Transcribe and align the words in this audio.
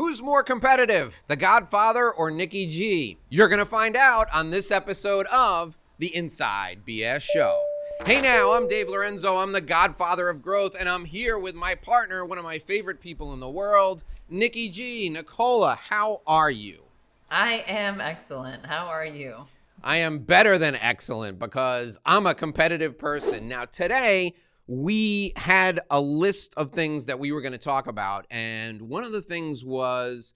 Who's 0.00 0.22
more 0.22 0.42
competitive, 0.42 1.14
The 1.26 1.36
Godfather 1.36 2.10
or 2.10 2.30
Nicki 2.30 2.66
G? 2.66 3.18
You're 3.28 3.48
going 3.48 3.58
to 3.58 3.66
find 3.66 3.94
out 3.94 4.28
on 4.32 4.48
this 4.48 4.70
episode 4.70 5.26
of 5.26 5.76
The 5.98 6.16
Inside 6.16 6.78
BS 6.88 7.20
Show. 7.20 7.60
Hey 8.06 8.22
now, 8.22 8.52
I'm 8.52 8.66
Dave 8.66 8.88
Lorenzo. 8.88 9.36
I'm 9.36 9.52
the 9.52 9.60
godfather 9.60 10.30
of 10.30 10.40
growth, 10.40 10.74
and 10.80 10.88
I'm 10.88 11.04
here 11.04 11.38
with 11.38 11.54
my 11.54 11.74
partner, 11.74 12.24
one 12.24 12.38
of 12.38 12.44
my 12.44 12.58
favorite 12.58 13.02
people 13.02 13.34
in 13.34 13.40
the 13.40 13.50
world, 13.50 14.04
Nicki 14.30 14.70
G. 14.70 15.10
Nicola, 15.10 15.78
how 15.78 16.22
are 16.26 16.50
you? 16.50 16.84
I 17.30 17.62
am 17.68 18.00
excellent. 18.00 18.64
How 18.64 18.86
are 18.86 19.04
you? 19.04 19.48
I 19.84 19.98
am 19.98 20.20
better 20.20 20.56
than 20.56 20.76
excellent 20.76 21.38
because 21.38 21.98
I'm 22.06 22.26
a 22.26 22.34
competitive 22.34 22.98
person. 22.98 23.48
Now, 23.48 23.66
today, 23.66 24.34
we 24.72 25.32
had 25.34 25.80
a 25.90 26.00
list 26.00 26.54
of 26.56 26.70
things 26.70 27.06
that 27.06 27.18
we 27.18 27.32
were 27.32 27.40
going 27.40 27.50
to 27.50 27.58
talk 27.58 27.88
about, 27.88 28.24
and 28.30 28.82
one 28.82 29.02
of 29.02 29.10
the 29.10 29.20
things 29.20 29.64
was 29.64 30.34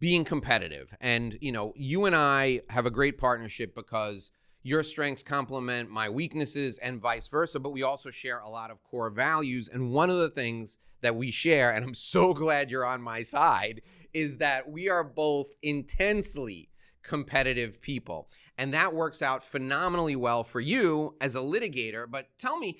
being 0.00 0.24
competitive. 0.24 0.92
And, 1.00 1.38
you 1.40 1.52
know, 1.52 1.72
you 1.76 2.04
and 2.04 2.16
I 2.16 2.62
have 2.70 2.86
a 2.86 2.90
great 2.90 3.18
partnership 3.18 3.76
because 3.76 4.32
your 4.64 4.82
strengths 4.82 5.22
complement 5.22 5.90
my 5.90 6.08
weaknesses 6.08 6.78
and 6.78 7.00
vice 7.00 7.28
versa, 7.28 7.60
but 7.60 7.70
we 7.70 7.84
also 7.84 8.10
share 8.10 8.40
a 8.40 8.48
lot 8.48 8.72
of 8.72 8.82
core 8.82 9.10
values. 9.10 9.70
And 9.72 9.92
one 9.92 10.10
of 10.10 10.18
the 10.18 10.30
things 10.30 10.78
that 11.00 11.14
we 11.14 11.30
share, 11.30 11.70
and 11.70 11.84
I'm 11.84 11.94
so 11.94 12.34
glad 12.34 12.72
you're 12.72 12.84
on 12.84 13.00
my 13.00 13.22
side, 13.22 13.82
is 14.12 14.38
that 14.38 14.68
we 14.68 14.88
are 14.88 15.04
both 15.04 15.52
intensely 15.62 16.68
competitive 17.04 17.80
people. 17.80 18.28
And 18.58 18.74
that 18.74 18.92
works 18.92 19.22
out 19.22 19.44
phenomenally 19.44 20.16
well 20.16 20.42
for 20.42 20.58
you 20.58 21.14
as 21.20 21.36
a 21.36 21.40
litigator. 21.40 22.10
But 22.10 22.26
tell 22.38 22.58
me, 22.58 22.78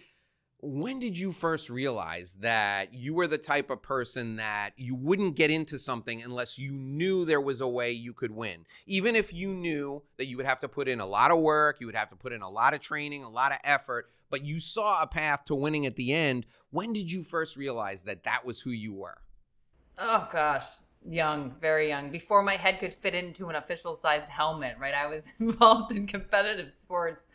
when 0.61 0.98
did 0.98 1.17
you 1.17 1.30
first 1.30 1.71
realize 1.71 2.35
that 2.41 2.93
you 2.93 3.15
were 3.15 3.29
the 3.29 3.39
type 3.39 3.71
of 3.71 3.80
person 3.80 4.37
that 4.37 4.71
you 4.77 4.95
wouldn't 4.95 5.37
get 5.37 5.53
into 5.53 5.79
something 5.79 6.21
unless 6.21 6.59
you 6.59 6.73
knew 6.73 7.25
there 7.25 7.41
was 7.41 7.61
a 7.61 7.69
way 7.69 7.93
you 7.93 8.12
could 8.12 8.33
win? 8.33 8.67
Even 8.84 9.15
if 9.15 9.33
you 9.33 9.51
knew 9.51 10.03
that 10.17 10.27
you 10.27 10.36
would 10.36 10.47
have 10.47 10.59
to 10.61 10.69
put 10.69 10.89
in 10.89 10.98
a 10.98 11.06
lot 11.06 11.31
of 11.31 11.39
work, 11.39 11.77
you 11.81 11.86
would 11.86 11.95
have 11.95 12.09
to 12.09 12.17
put 12.17 12.33
in 12.33 12.42
a 12.42 12.51
lot 12.51 12.75
of 12.75 12.81
training, 12.81 13.23
a 13.23 13.29
lot 13.29 13.53
of 13.53 13.59
effort, 13.62 14.11
but 14.31 14.45
you 14.45 14.59
saw 14.59 15.01
a 15.01 15.06
path 15.06 15.45
to 15.45 15.55
winning 15.55 15.86
at 15.86 15.95
the 15.95 16.12
end. 16.12 16.45
When 16.70 16.92
did 16.92 17.12
you 17.12 17.23
first 17.23 17.56
realize 17.56 18.03
that 18.05 18.25
that 18.25 18.45
was 18.45 18.61
who 18.61 18.70
you 18.70 18.92
were? 18.92 19.19
Oh, 19.97 20.29
gosh. 20.33 20.67
Young, 21.09 21.55
very 21.61 21.89
young. 21.89 22.11
Before 22.11 22.42
my 22.42 22.56
head 22.56 22.81
could 22.81 22.92
fit 22.92 23.14
into 23.14 23.48
an 23.48 23.55
official 23.55 23.95
sized 23.95 24.29
helmet, 24.29 24.77
right? 24.81 24.95
I 24.95 25.06
was 25.06 25.25
involved 25.39 25.92
in 25.92 26.09
competitive 26.09 26.75
sports 26.75 27.29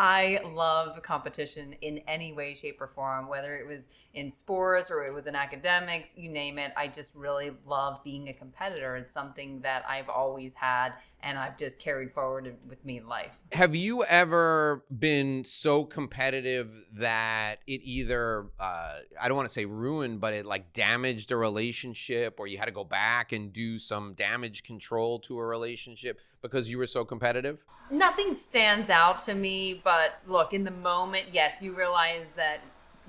I 0.00 0.38
love 0.54 1.02
competition 1.02 1.74
in 1.80 1.98
any 2.06 2.32
way, 2.32 2.54
shape, 2.54 2.80
or 2.80 2.86
form, 2.86 3.26
whether 3.28 3.56
it 3.56 3.66
was 3.66 3.88
in 4.14 4.30
sports 4.30 4.92
or 4.92 5.04
it 5.04 5.12
was 5.12 5.26
in 5.26 5.34
academics, 5.34 6.10
you 6.16 6.28
name 6.28 6.56
it. 6.56 6.72
I 6.76 6.86
just 6.86 7.16
really 7.16 7.50
love 7.66 8.04
being 8.04 8.28
a 8.28 8.32
competitor. 8.32 8.96
It's 8.96 9.12
something 9.12 9.60
that 9.62 9.84
I've 9.88 10.08
always 10.08 10.54
had 10.54 10.92
and 11.22 11.38
I've 11.38 11.58
just 11.58 11.78
carried 11.78 12.12
forward 12.12 12.54
with 12.68 12.84
me 12.84 12.98
in 12.98 13.08
life. 13.08 13.32
Have 13.52 13.74
you 13.74 14.04
ever 14.04 14.84
been 14.96 15.44
so 15.44 15.84
competitive 15.84 16.70
that 16.94 17.56
it 17.66 17.80
either, 17.82 18.46
uh, 18.60 18.98
I 19.20 19.28
don't 19.28 19.36
want 19.36 19.48
to 19.48 19.52
say 19.52 19.64
ruined, 19.64 20.20
but 20.20 20.32
it 20.32 20.46
like 20.46 20.72
damaged 20.72 21.32
a 21.32 21.36
relationship 21.36 22.38
or 22.38 22.46
you 22.46 22.58
had 22.58 22.66
to 22.66 22.72
go 22.72 22.84
back 22.84 23.32
and 23.32 23.52
do 23.52 23.78
some 23.78 24.14
damage 24.14 24.62
control 24.62 25.18
to 25.20 25.38
a 25.38 25.44
relationship 25.44 26.20
because 26.40 26.70
you 26.70 26.78
were 26.78 26.86
so 26.86 27.04
competitive? 27.04 27.58
Nothing 27.90 28.34
stands 28.34 28.88
out 28.90 29.18
to 29.20 29.34
me, 29.34 29.80
but 29.82 30.18
look, 30.28 30.52
in 30.52 30.62
the 30.62 30.70
moment, 30.70 31.26
yes, 31.32 31.60
you 31.60 31.72
realize 31.72 32.26
that 32.36 32.60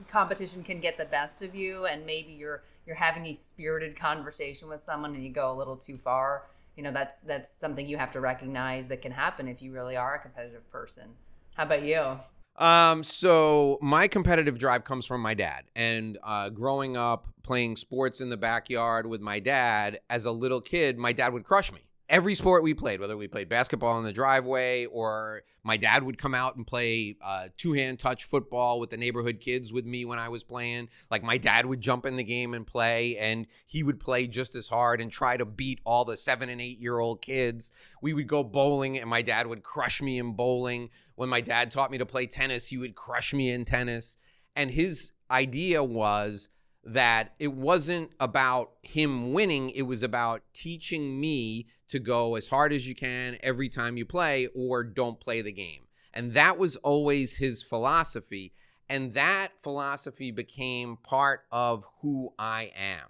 competition 0.07 0.63
can 0.63 0.79
get 0.79 0.97
the 0.97 1.05
best 1.05 1.41
of 1.41 1.53
you 1.53 1.85
and 1.85 2.05
maybe 2.05 2.31
you're 2.31 2.63
you're 2.85 2.95
having 2.95 3.25
a 3.27 3.33
spirited 3.33 3.99
conversation 3.99 4.67
with 4.67 4.81
someone 4.81 5.13
and 5.13 5.23
you 5.23 5.29
go 5.29 5.51
a 5.51 5.53
little 5.53 5.75
too 5.75 5.97
far 5.97 6.43
you 6.79 6.83
know 6.83 6.93
that's 6.93 7.17
that's 7.17 7.51
something 7.51 7.85
you 7.85 7.97
have 7.97 8.13
to 8.13 8.21
recognize 8.21 8.87
that 8.87 9.01
can 9.01 9.11
happen 9.11 9.49
if 9.49 9.61
you 9.61 9.73
really 9.73 9.97
are 9.97 10.15
a 10.15 10.19
competitive 10.19 10.65
person. 10.71 11.09
How 11.55 11.63
about 11.63 11.83
you? 11.83 12.17
Um, 12.55 13.03
so 13.03 13.77
my 13.81 14.07
competitive 14.07 14.57
drive 14.57 14.85
comes 14.85 15.05
from 15.05 15.19
my 15.19 15.33
dad, 15.33 15.65
and 15.75 16.17
uh, 16.23 16.47
growing 16.47 16.95
up 16.95 17.27
playing 17.43 17.75
sports 17.75 18.21
in 18.21 18.29
the 18.29 18.37
backyard 18.37 19.07
with 19.07 19.19
my 19.19 19.39
dad 19.39 19.99
as 20.09 20.23
a 20.23 20.31
little 20.31 20.61
kid, 20.61 20.97
my 20.97 21.11
dad 21.11 21.33
would 21.33 21.43
crush 21.43 21.69
me 21.73 21.81
every 22.09 22.33
sport 22.33 22.63
we 22.63 22.73
played, 22.73 22.99
whether 22.99 23.15
we 23.15 23.27
played 23.27 23.47
basketball 23.47 23.97
in 23.99 24.03
the 24.03 24.11
driveway 24.11 24.85
or 24.85 25.43
my 25.63 25.77
dad 25.77 26.03
would 26.03 26.17
come 26.17 26.33
out 26.33 26.55
and 26.55 26.65
play 26.65 27.15
uh, 27.21 27.49
two 27.55 27.73
hand 27.73 27.99
touch 27.99 28.25
football 28.25 28.79
with 28.79 28.89
the 28.89 28.97
neighborhood 28.97 29.39
kids 29.39 29.71
with 29.71 29.85
me 29.85 30.05
when 30.05 30.17
I 30.17 30.29
was 30.29 30.43
playing. 30.43 30.89
Like 31.11 31.23
my 31.23 31.37
dad 31.37 31.67
would 31.67 31.81
jump 31.81 32.05
in 32.05 32.15
the 32.15 32.23
game 32.23 32.53
and 32.53 32.65
play, 32.65 33.17
and 33.17 33.45
he 33.67 33.83
would 33.83 33.99
play 33.99 34.25
just 34.27 34.55
as 34.55 34.67
hard 34.67 34.99
and 34.99 35.11
try 35.11 35.37
to 35.37 35.45
beat 35.45 35.79
all 35.85 36.03
the 36.03 36.17
seven 36.17 36.49
and 36.49 36.59
eight 36.59 36.79
year 36.79 36.99
old 36.99 37.21
kids. 37.21 37.71
We 38.01 38.13
would 38.13 38.27
go 38.27 38.43
bowling, 38.43 38.97
and 38.97 39.09
my 39.09 39.21
dad 39.21 39.47
would 39.47 39.63
crush 39.63 40.01
me 40.01 40.17
in 40.17 40.33
bowling. 40.33 40.89
When 41.15 41.29
my 41.29 41.41
dad 41.41 41.69
taught 41.69 41.91
me 41.91 41.97
to 41.99 42.05
play 42.05 42.25
tennis, 42.25 42.67
he 42.67 42.77
would 42.77 42.95
crush 42.95 43.33
me 43.33 43.51
in 43.51 43.65
tennis. 43.65 44.17
And 44.55 44.71
his 44.71 45.11
idea 45.29 45.83
was, 45.83 46.49
that 46.83 47.33
it 47.39 47.53
wasn't 47.53 48.11
about 48.19 48.71
him 48.81 49.33
winning, 49.33 49.69
it 49.71 49.83
was 49.83 50.01
about 50.01 50.41
teaching 50.53 51.19
me 51.19 51.67
to 51.87 51.99
go 51.99 52.35
as 52.35 52.47
hard 52.47 52.71
as 52.71 52.87
you 52.87 52.95
can 52.95 53.37
every 53.41 53.67
time 53.67 53.97
you 53.97 54.05
play 54.05 54.47
or 54.55 54.83
don't 54.83 55.19
play 55.19 55.41
the 55.41 55.51
game. 55.51 55.83
And 56.13 56.33
that 56.33 56.57
was 56.57 56.75
always 56.77 57.37
his 57.37 57.61
philosophy. 57.61 58.53
And 58.87 59.13
that 59.13 59.49
philosophy 59.61 60.31
became 60.31 60.97
part 60.97 61.41
of 61.51 61.83
who 62.01 62.33
I 62.39 62.71
am. 62.75 63.07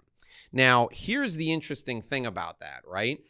Now, 0.52 0.88
here's 0.92 1.36
the 1.36 1.52
interesting 1.52 2.02
thing 2.02 2.26
about 2.26 2.60
that, 2.60 2.82
right? 2.86 3.20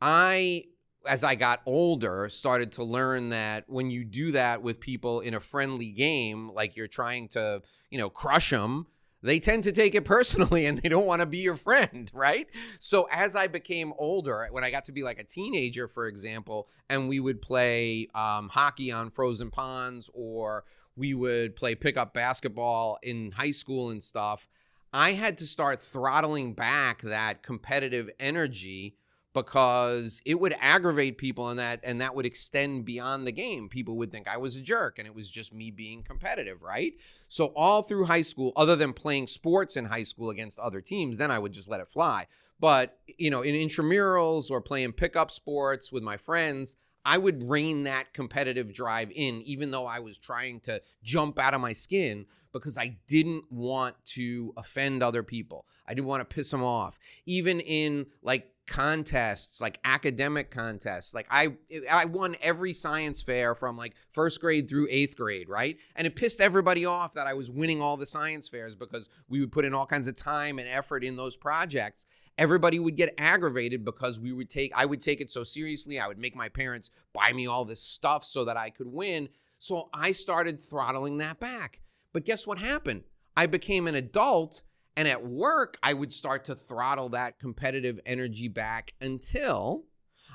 I, 0.00 0.64
as 1.06 1.24
I 1.24 1.34
got 1.34 1.60
older, 1.66 2.28
started 2.28 2.72
to 2.72 2.84
learn 2.84 3.30
that 3.30 3.64
when 3.68 3.90
you 3.90 4.04
do 4.04 4.32
that 4.32 4.62
with 4.62 4.80
people 4.80 5.20
in 5.20 5.34
a 5.34 5.40
friendly 5.40 5.90
game, 5.90 6.50
like 6.50 6.76
you're 6.76 6.86
trying 6.86 7.28
to, 7.28 7.62
you 7.90 7.98
know, 7.98 8.08
crush 8.08 8.50
them, 8.50 8.86
they 9.22 9.40
tend 9.40 9.64
to 9.64 9.72
take 9.72 9.94
it 9.94 10.04
personally 10.04 10.66
and 10.66 10.78
they 10.78 10.88
don't 10.88 11.06
want 11.06 11.20
to 11.20 11.26
be 11.26 11.38
your 11.38 11.56
friend, 11.56 12.10
right? 12.14 12.48
So 12.78 13.08
as 13.10 13.36
I 13.36 13.46
became 13.46 13.92
older, 13.98 14.48
when 14.50 14.64
I 14.64 14.70
got 14.70 14.84
to 14.84 14.92
be 14.92 15.02
like 15.02 15.18
a 15.18 15.24
teenager, 15.24 15.88
for 15.88 16.06
example, 16.06 16.68
and 16.88 17.08
we 17.08 17.20
would 17.20 17.42
play 17.42 18.08
um, 18.14 18.48
hockey 18.48 18.92
on 18.92 19.10
frozen 19.10 19.50
ponds 19.50 20.10
or 20.12 20.64
we 20.96 21.14
would 21.14 21.54
play 21.54 21.74
pickup 21.74 22.12
basketball 22.12 22.98
in 23.02 23.30
high 23.32 23.52
school 23.52 23.90
and 23.90 24.02
stuff, 24.02 24.46
I 24.92 25.12
had 25.12 25.38
to 25.38 25.46
start 25.46 25.82
throttling 25.82 26.54
back 26.54 27.02
that 27.02 27.42
competitive 27.42 28.10
energy 28.18 28.96
because 29.34 30.22
it 30.24 30.40
would 30.40 30.54
aggravate 30.60 31.18
people 31.18 31.48
and 31.48 31.58
that 31.58 31.80
and 31.82 32.00
that 32.00 32.14
would 32.14 32.26
extend 32.26 32.84
beyond 32.84 33.26
the 33.26 33.32
game 33.32 33.68
people 33.68 33.96
would 33.96 34.10
think 34.10 34.26
i 34.26 34.36
was 34.36 34.56
a 34.56 34.60
jerk 34.60 34.98
and 34.98 35.06
it 35.06 35.14
was 35.14 35.28
just 35.28 35.52
me 35.52 35.70
being 35.70 36.02
competitive 36.02 36.62
right 36.62 36.94
so 37.28 37.46
all 37.56 37.82
through 37.82 38.06
high 38.06 38.22
school 38.22 38.52
other 38.56 38.74
than 38.74 38.92
playing 38.92 39.26
sports 39.26 39.76
in 39.76 39.84
high 39.84 40.02
school 40.02 40.30
against 40.30 40.58
other 40.58 40.80
teams 40.80 41.16
then 41.18 41.30
i 41.30 41.38
would 41.38 41.52
just 41.52 41.68
let 41.68 41.80
it 41.80 41.88
fly 41.88 42.26
but 42.58 42.98
you 43.18 43.30
know 43.30 43.42
in 43.42 43.54
intramurals 43.54 44.50
or 44.50 44.60
playing 44.60 44.92
pickup 44.92 45.30
sports 45.30 45.92
with 45.92 46.02
my 46.02 46.16
friends 46.16 46.76
i 47.04 47.18
would 47.18 47.48
rein 47.48 47.84
that 47.84 48.14
competitive 48.14 48.72
drive 48.72 49.10
in 49.14 49.42
even 49.42 49.70
though 49.70 49.86
i 49.86 49.98
was 49.98 50.18
trying 50.18 50.58
to 50.58 50.80
jump 51.02 51.38
out 51.38 51.54
of 51.54 51.60
my 51.60 51.72
skin 51.72 52.24
because 52.52 52.78
I 52.78 52.96
didn't 53.06 53.44
want 53.50 53.94
to 54.06 54.52
offend 54.56 55.02
other 55.02 55.22
people. 55.22 55.66
I 55.86 55.94
didn't 55.94 56.06
want 56.06 56.28
to 56.28 56.34
piss 56.34 56.50
them 56.50 56.64
off. 56.64 56.98
Even 57.26 57.60
in 57.60 58.06
like 58.22 58.50
contests, 58.68 59.60
like 59.60 59.80
academic 59.84 60.50
contests. 60.50 61.14
Like 61.14 61.26
I 61.30 61.54
I 61.90 62.04
won 62.04 62.36
every 62.40 62.72
science 62.72 63.22
fair 63.22 63.54
from 63.54 63.76
like 63.76 63.94
first 64.12 64.40
grade 64.40 64.68
through 64.68 64.86
eighth 64.90 65.16
grade, 65.16 65.48
right? 65.48 65.76
And 65.96 66.06
it 66.06 66.14
pissed 66.14 66.40
everybody 66.40 66.84
off 66.84 67.14
that 67.14 67.26
I 67.26 67.34
was 67.34 67.50
winning 67.50 67.82
all 67.82 67.96
the 67.96 68.06
science 68.06 68.48
fairs 68.48 68.74
because 68.74 69.08
we 69.28 69.40
would 69.40 69.50
put 69.50 69.64
in 69.64 69.74
all 69.74 69.86
kinds 69.86 70.06
of 70.06 70.14
time 70.14 70.58
and 70.58 70.68
effort 70.68 71.02
in 71.02 71.16
those 71.16 71.36
projects. 71.36 72.06
Everybody 72.36 72.78
would 72.78 72.96
get 72.96 73.14
aggravated 73.18 73.84
because 73.84 74.20
we 74.20 74.32
would 74.32 74.48
take 74.48 74.70
I 74.76 74.86
would 74.86 75.00
take 75.00 75.20
it 75.20 75.30
so 75.30 75.42
seriously. 75.42 75.98
I 75.98 76.06
would 76.06 76.18
make 76.18 76.36
my 76.36 76.48
parents 76.48 76.90
buy 77.12 77.32
me 77.32 77.46
all 77.46 77.64
this 77.64 77.82
stuff 77.82 78.24
so 78.24 78.44
that 78.44 78.56
I 78.56 78.70
could 78.70 78.88
win. 78.88 79.30
So 79.58 79.88
I 79.92 80.12
started 80.12 80.62
throttling 80.62 81.18
that 81.18 81.40
back. 81.40 81.80
But 82.12 82.24
guess 82.24 82.46
what 82.46 82.58
happened? 82.58 83.02
I 83.36 83.46
became 83.46 83.86
an 83.86 83.94
adult 83.94 84.62
and 84.98 85.06
at 85.06 85.24
work, 85.24 85.78
I 85.80 85.94
would 85.94 86.12
start 86.12 86.42
to 86.46 86.56
throttle 86.56 87.10
that 87.10 87.38
competitive 87.38 88.00
energy 88.04 88.48
back 88.48 88.94
until 89.00 89.84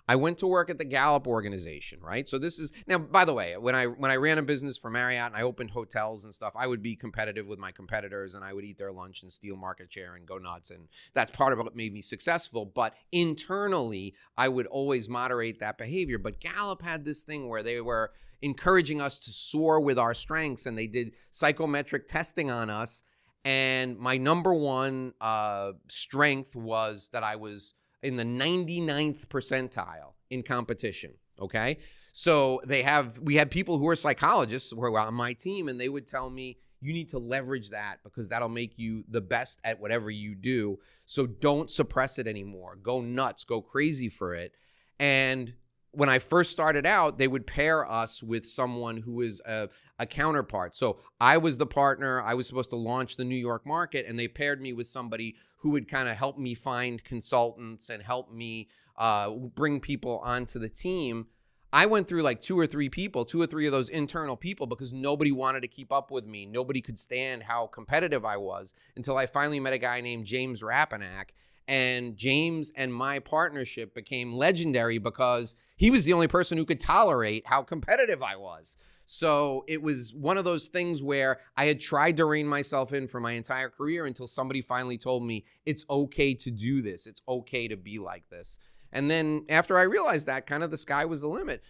I 0.07 0.15
went 0.15 0.37
to 0.37 0.47
work 0.47 0.69
at 0.69 0.77
the 0.77 0.85
Gallup 0.85 1.27
organization, 1.27 1.99
right? 2.01 2.29
So 2.29 2.37
this 2.37 2.59
is 2.59 2.71
now 2.87 2.97
by 2.97 3.25
the 3.25 3.33
way, 3.33 3.57
when 3.57 3.75
I 3.75 3.87
when 3.87 4.09
I 4.09 4.15
ran 4.15 4.37
a 4.37 4.41
business 4.41 4.77
for 4.77 4.89
Marriott 4.89 5.27
and 5.27 5.35
I 5.35 5.41
opened 5.41 5.71
hotels 5.71 6.23
and 6.23 6.33
stuff, 6.33 6.53
I 6.55 6.65
would 6.65 6.81
be 6.81 6.95
competitive 6.95 7.45
with 7.45 7.59
my 7.59 7.73
competitors 7.73 8.35
and 8.35 8.43
I 8.43 8.53
would 8.53 8.63
eat 8.63 8.77
their 8.77 8.93
lunch 8.93 9.21
and 9.21 9.29
steal 9.29 9.57
market 9.57 9.91
share 9.91 10.15
and 10.15 10.25
go 10.25 10.37
nuts 10.37 10.69
and 10.69 10.87
that's 11.13 11.29
part 11.29 11.51
of 11.51 11.59
what 11.59 11.75
made 11.75 11.91
me 11.91 12.01
successful, 12.01 12.65
but 12.65 12.93
internally, 13.11 14.13
I 14.37 14.47
would 14.47 14.67
always 14.67 15.09
moderate 15.09 15.59
that 15.59 15.77
behavior. 15.77 16.19
But 16.19 16.39
Gallup 16.39 16.83
had 16.83 17.03
this 17.03 17.25
thing 17.25 17.49
where 17.49 17.63
they 17.63 17.81
were 17.81 18.11
encouraging 18.41 19.01
us 19.01 19.19
to 19.19 19.33
soar 19.33 19.81
with 19.81 19.99
our 19.99 20.13
strengths 20.13 20.65
and 20.65 20.77
they 20.77 20.87
did 20.87 21.11
psychometric 21.31 22.07
testing 22.07 22.49
on 22.49 22.69
us 22.69 23.03
and 23.45 23.97
my 23.97 24.17
number 24.17 24.53
one 24.53 25.13
uh, 25.19 25.73
strength 25.89 26.55
was 26.55 27.09
that 27.13 27.23
I 27.23 27.35
was 27.35 27.73
in 28.01 28.15
the 28.15 28.23
99th 28.23 29.27
percentile 29.27 30.13
in 30.29 30.43
competition. 30.43 31.13
Okay. 31.39 31.79
So 32.11 32.61
they 32.65 32.83
have, 32.83 33.19
we 33.19 33.35
had 33.35 33.49
people 33.49 33.77
who 33.77 33.87
are 33.89 33.95
psychologists 33.95 34.71
who 34.71 34.77
were 34.77 34.97
on 34.99 35.13
my 35.13 35.33
team, 35.33 35.67
and 35.67 35.79
they 35.79 35.89
would 35.89 36.07
tell 36.07 36.29
me, 36.29 36.57
you 36.79 36.93
need 36.93 37.09
to 37.09 37.17
leverage 37.17 37.69
that 37.69 37.97
because 38.03 38.29
that'll 38.29 38.49
make 38.49 38.77
you 38.77 39.05
the 39.09 39.21
best 39.21 39.61
at 39.63 39.79
whatever 39.79 40.11
you 40.11 40.35
do. 40.35 40.79
So 41.05 41.25
don't 41.25 41.71
suppress 41.71 42.19
it 42.19 42.27
anymore. 42.27 42.77
Go 42.81 43.01
nuts, 43.01 43.45
go 43.45 43.61
crazy 43.61 44.09
for 44.09 44.35
it. 44.35 44.53
And 44.99 45.53
when 45.93 46.09
I 46.09 46.19
first 46.19 46.51
started 46.51 46.85
out, 46.85 47.17
they 47.17 47.27
would 47.27 47.45
pair 47.45 47.89
us 47.89 48.21
with 48.23 48.45
someone 48.45 48.97
who 48.97 49.21
is 49.21 49.41
a, 49.45 49.69
a, 49.99 50.07
counterpart. 50.07 50.75
So 50.75 50.99
I 51.21 51.37
was 51.37 51.59
the 51.59 51.67
partner. 51.67 52.21
I 52.21 52.33
was 52.33 52.47
supposed 52.47 52.71
to 52.71 52.75
launch 52.75 53.15
the 53.15 53.23
New 53.23 53.37
York 53.37 53.65
market, 53.65 54.05
and 54.07 54.17
they 54.17 54.27
paired 54.27 54.59
me 54.59 54.73
with 54.73 54.87
somebody 54.87 55.35
who 55.57 55.69
would 55.69 55.87
kind 55.87 56.09
of 56.09 56.17
help 56.17 56.37
me 56.37 56.55
find 56.55 57.03
consultants 57.03 57.89
and 57.89 58.01
help 58.01 58.31
me 58.31 58.69
uh, 58.97 59.29
bring 59.29 59.79
people 59.79 60.19
onto 60.23 60.57
the 60.59 60.69
team. 60.69 61.27
I 61.71 61.85
went 61.85 62.07
through 62.07 62.23
like 62.23 62.41
two 62.41 62.57
or 62.57 62.67
three 62.67 62.89
people, 62.89 63.23
two 63.23 63.41
or 63.41 63.47
three 63.47 63.65
of 63.67 63.71
those 63.71 63.89
internal 63.89 64.35
people, 64.35 64.65
because 64.65 64.93
nobody 64.93 65.31
wanted 65.31 65.61
to 65.61 65.67
keep 65.67 65.91
up 65.91 66.09
with 66.11 66.25
me. 66.25 66.45
Nobody 66.45 66.81
could 66.81 66.99
stand 66.99 67.43
how 67.43 67.67
competitive 67.67 68.25
I 68.25 68.37
was 68.37 68.73
until 68.95 69.17
I 69.17 69.27
finally 69.27 69.59
met 69.59 69.73
a 69.73 69.79
guy 69.79 70.01
named 70.01 70.25
James 70.25 70.61
Rapinack 70.61 71.29
and 71.67 72.17
James 72.17 72.71
and 72.75 72.93
my 72.93 73.19
partnership 73.19 73.95
became 73.95 74.33
legendary 74.33 74.97
because 74.97 75.55
he 75.77 75.91
was 75.91 76.05
the 76.05 76.13
only 76.13 76.27
person 76.27 76.57
who 76.57 76.65
could 76.65 76.79
tolerate 76.79 77.45
how 77.45 77.61
competitive 77.61 78.21
I 78.21 78.35
was. 78.35 78.77
So 79.05 79.65
it 79.67 79.81
was 79.81 80.13
one 80.13 80.37
of 80.37 80.45
those 80.45 80.69
things 80.69 81.03
where 81.03 81.39
I 81.57 81.65
had 81.65 81.79
tried 81.79 82.17
to 82.17 82.25
rein 82.25 82.47
myself 82.47 82.93
in 82.93 83.07
for 83.07 83.19
my 83.19 83.33
entire 83.33 83.69
career 83.69 84.05
until 84.05 84.27
somebody 84.27 84.61
finally 84.61 84.97
told 84.97 85.23
me 85.23 85.45
it's 85.65 85.85
okay 85.89 86.33
to 86.35 86.51
do 86.51 86.81
this. 86.81 87.05
It's 87.05 87.21
okay 87.27 87.67
to 87.67 87.75
be 87.75 87.99
like 87.99 88.29
this. 88.29 88.59
And 88.91 89.09
then 89.09 89.45
after 89.49 89.77
I 89.77 89.83
realized 89.83 90.27
that, 90.27 90.45
kind 90.45 90.63
of 90.63 90.71
the 90.71 90.77
sky 90.77 91.05
was 91.05 91.21
the 91.21 91.27
limit. 91.27 91.63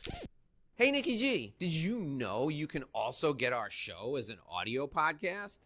Hey, 0.75 0.91
Nicki 0.91 1.17
G, 1.17 1.55
did 1.59 1.73
you 1.73 1.99
know 1.99 2.49
you 2.49 2.67
can 2.67 2.83
also 2.93 3.33
get 3.33 3.53
our 3.53 3.69
show 3.69 4.15
as 4.15 4.29
an 4.29 4.37
audio 4.49 4.87
podcast? 4.87 5.61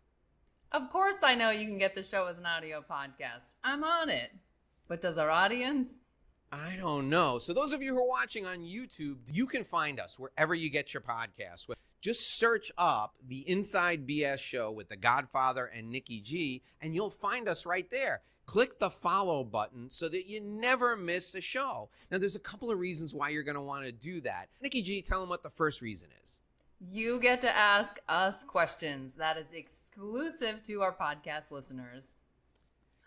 Of 0.71 0.89
course, 0.91 1.17
I 1.23 1.35
know 1.35 1.49
you 1.49 1.65
can 1.65 1.77
get 1.77 1.95
the 1.95 2.03
show 2.03 2.27
as 2.27 2.37
an 2.37 2.45
audio 2.45 2.83
podcast. 2.87 3.55
I'm 3.63 3.83
on 3.83 4.09
it. 4.09 4.31
But 4.87 5.01
does 5.01 5.17
our 5.17 5.29
audience? 5.29 5.99
I 6.51 6.75
don't 6.77 7.09
know. 7.09 7.39
So, 7.39 7.53
those 7.53 7.73
of 7.73 7.81
you 7.81 7.93
who 7.93 8.01
are 8.01 8.07
watching 8.07 8.45
on 8.45 8.59
YouTube, 8.59 9.17
you 9.31 9.45
can 9.45 9.63
find 9.63 9.99
us 9.99 10.17
wherever 10.17 10.53
you 10.53 10.69
get 10.69 10.93
your 10.93 11.01
podcasts. 11.01 11.69
Just 11.99 12.37
search 12.37 12.71
up 12.77 13.15
the 13.27 13.49
Inside 13.49 14.07
BS 14.07 14.39
show 14.39 14.71
with 14.71 14.87
the 14.87 14.95
Godfather 14.95 15.65
and 15.65 15.89
Nicki 15.89 16.21
G, 16.21 16.61
and 16.81 16.93
you'll 16.93 17.09
find 17.09 17.49
us 17.49 17.65
right 17.65 17.89
there. 17.89 18.21
Click 18.45 18.79
the 18.79 18.89
follow 18.89 19.43
button 19.43 19.89
so 19.89 20.07
that 20.07 20.27
you 20.27 20.39
never 20.39 20.95
miss 20.95 21.35
a 21.35 21.41
show. 21.41 21.89
Now, 22.09 22.17
there's 22.17 22.37
a 22.37 22.39
couple 22.39 22.71
of 22.71 22.79
reasons 22.79 23.13
why 23.13 23.29
you're 23.29 23.43
going 23.43 23.55
to 23.55 23.61
want 23.61 23.85
to 23.85 23.91
do 23.91 24.21
that. 24.21 24.47
Nicki 24.61 24.81
G, 24.81 25.01
tell 25.01 25.19
them 25.19 25.29
what 25.29 25.43
the 25.43 25.49
first 25.49 25.81
reason 25.81 26.09
is. 26.23 26.39
You 26.79 27.19
get 27.19 27.41
to 27.41 27.55
ask 27.55 27.97
us 28.07 28.43
questions. 28.43 29.13
That 29.13 29.37
is 29.37 29.51
exclusive 29.51 30.61
to 30.63 30.81
our 30.83 30.93
podcast 30.93 31.49
listeners. 31.49 32.13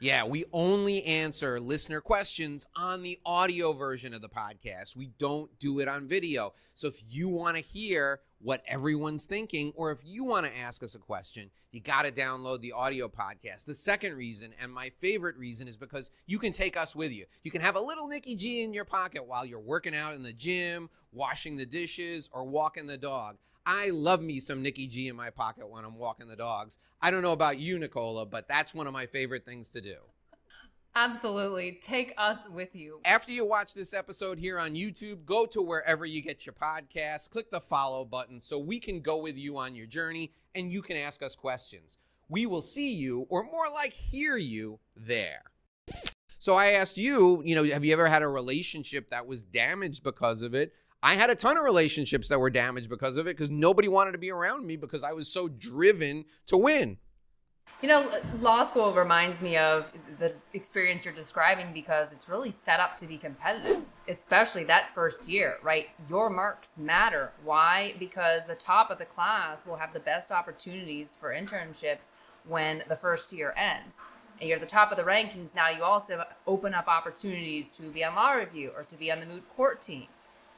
Yeah, 0.00 0.24
we 0.24 0.46
only 0.52 1.04
answer 1.04 1.60
listener 1.60 2.00
questions 2.00 2.66
on 2.74 3.02
the 3.02 3.20
audio 3.24 3.72
version 3.72 4.14
of 4.14 4.22
the 4.22 4.30
podcast. 4.30 4.96
We 4.96 5.10
don't 5.18 5.56
do 5.58 5.78
it 5.78 5.88
on 5.88 6.08
video. 6.08 6.54
So 6.74 6.88
if 6.88 7.02
you 7.08 7.28
want 7.28 7.58
to 7.58 7.62
hear 7.62 8.20
what 8.40 8.62
everyone's 8.66 9.26
thinking, 9.26 9.72
or 9.76 9.92
if 9.92 9.98
you 10.02 10.24
want 10.24 10.46
to 10.46 10.58
ask 10.58 10.82
us 10.82 10.94
a 10.94 10.98
question, 10.98 11.50
you 11.70 11.80
got 11.80 12.02
to 12.06 12.10
download 12.10 12.62
the 12.62 12.72
audio 12.72 13.08
podcast. 13.08 13.66
The 13.66 13.74
second 13.74 14.16
reason, 14.16 14.54
and 14.58 14.72
my 14.72 14.90
favorite 15.00 15.36
reason, 15.36 15.68
is 15.68 15.76
because 15.76 16.10
you 16.26 16.38
can 16.38 16.52
take 16.52 16.78
us 16.78 16.96
with 16.96 17.12
you. 17.12 17.26
You 17.44 17.50
can 17.50 17.60
have 17.60 17.76
a 17.76 17.80
little 17.80 18.08
Nicki 18.08 18.34
G 18.34 18.62
in 18.62 18.72
your 18.72 18.86
pocket 18.86 19.26
while 19.26 19.44
you're 19.44 19.60
working 19.60 19.94
out 19.94 20.14
in 20.14 20.22
the 20.22 20.32
gym, 20.32 20.88
washing 21.12 21.56
the 21.56 21.66
dishes, 21.66 22.30
or 22.32 22.44
walking 22.44 22.86
the 22.86 22.96
dog. 22.96 23.36
I 23.72 23.90
love 23.90 24.20
me 24.20 24.40
some 24.40 24.62
Nicki 24.62 24.88
G 24.88 25.06
in 25.06 25.14
my 25.14 25.30
pocket 25.30 25.70
when 25.70 25.84
I'm 25.84 25.94
walking 25.94 26.26
the 26.26 26.34
dogs. 26.34 26.76
I 27.00 27.12
don't 27.12 27.22
know 27.22 27.30
about 27.30 27.60
you, 27.60 27.78
Nicola, 27.78 28.26
but 28.26 28.48
that's 28.48 28.74
one 28.74 28.88
of 28.88 28.92
my 28.92 29.06
favorite 29.06 29.44
things 29.44 29.70
to 29.70 29.80
do. 29.80 29.94
Absolutely. 30.96 31.78
Take 31.80 32.12
us 32.18 32.40
with 32.52 32.74
you. 32.74 33.00
After 33.04 33.30
you 33.30 33.44
watch 33.44 33.72
this 33.72 33.94
episode 33.94 34.40
here 34.40 34.58
on 34.58 34.72
YouTube, 34.72 35.24
go 35.24 35.46
to 35.46 35.62
wherever 35.62 36.04
you 36.04 36.20
get 36.20 36.44
your 36.44 36.52
podcast, 36.52 37.30
click 37.30 37.52
the 37.52 37.60
follow 37.60 38.04
button 38.04 38.40
so 38.40 38.58
we 38.58 38.80
can 38.80 39.02
go 39.02 39.18
with 39.18 39.36
you 39.36 39.56
on 39.56 39.76
your 39.76 39.86
journey 39.86 40.32
and 40.52 40.72
you 40.72 40.82
can 40.82 40.96
ask 40.96 41.22
us 41.22 41.36
questions. 41.36 41.98
We 42.28 42.46
will 42.46 42.62
see 42.62 42.92
you, 42.92 43.26
or 43.28 43.44
more 43.44 43.68
like 43.72 43.92
hear 43.92 44.36
you, 44.36 44.80
there. 44.96 45.42
So 46.40 46.56
I 46.56 46.72
asked 46.72 46.98
you, 46.98 47.40
you 47.44 47.54
know, 47.54 47.62
have 47.62 47.84
you 47.84 47.92
ever 47.92 48.08
had 48.08 48.22
a 48.22 48.28
relationship 48.28 49.10
that 49.10 49.28
was 49.28 49.44
damaged 49.44 50.02
because 50.02 50.42
of 50.42 50.54
it? 50.54 50.72
I 51.02 51.14
had 51.14 51.30
a 51.30 51.34
ton 51.34 51.56
of 51.56 51.64
relationships 51.64 52.28
that 52.28 52.38
were 52.38 52.50
damaged 52.50 52.90
because 52.90 53.16
of 53.16 53.26
it 53.26 53.36
because 53.36 53.50
nobody 53.50 53.88
wanted 53.88 54.12
to 54.12 54.18
be 54.18 54.30
around 54.30 54.66
me 54.66 54.76
because 54.76 55.02
I 55.02 55.12
was 55.12 55.28
so 55.32 55.48
driven 55.48 56.26
to 56.46 56.58
win. 56.58 56.98
You 57.80 57.88
know, 57.88 58.12
law 58.42 58.62
school 58.62 58.92
reminds 58.92 59.40
me 59.40 59.56
of 59.56 59.90
the 60.18 60.34
experience 60.52 61.06
you're 61.06 61.14
describing 61.14 61.72
because 61.72 62.12
it's 62.12 62.28
really 62.28 62.50
set 62.50 62.78
up 62.78 62.98
to 62.98 63.06
be 63.06 63.16
competitive, 63.16 63.82
especially 64.06 64.64
that 64.64 64.90
first 64.90 65.26
year, 65.26 65.56
right? 65.62 65.88
Your 66.10 66.28
marks 66.28 66.76
matter. 66.76 67.32
Why? 67.42 67.94
Because 67.98 68.44
the 68.44 68.54
top 68.54 68.90
of 68.90 68.98
the 68.98 69.06
class 69.06 69.66
will 69.66 69.76
have 69.76 69.94
the 69.94 70.00
best 70.00 70.30
opportunities 70.30 71.16
for 71.18 71.32
internships 71.32 72.08
when 72.50 72.82
the 72.88 72.96
first 72.96 73.32
year 73.32 73.54
ends. 73.56 73.96
And 74.38 74.48
you're 74.50 74.56
at 74.56 74.60
the 74.60 74.66
top 74.66 74.90
of 74.90 74.98
the 74.98 75.04
rankings. 75.04 75.54
Now 75.54 75.70
you 75.70 75.82
also 75.82 76.22
open 76.46 76.74
up 76.74 76.86
opportunities 76.86 77.70
to 77.72 77.90
be 77.90 78.04
on 78.04 78.14
law 78.14 78.32
review 78.32 78.72
or 78.76 78.82
to 78.84 78.96
be 78.96 79.10
on 79.10 79.20
the 79.20 79.26
moot 79.26 79.48
court 79.56 79.80
team 79.80 80.06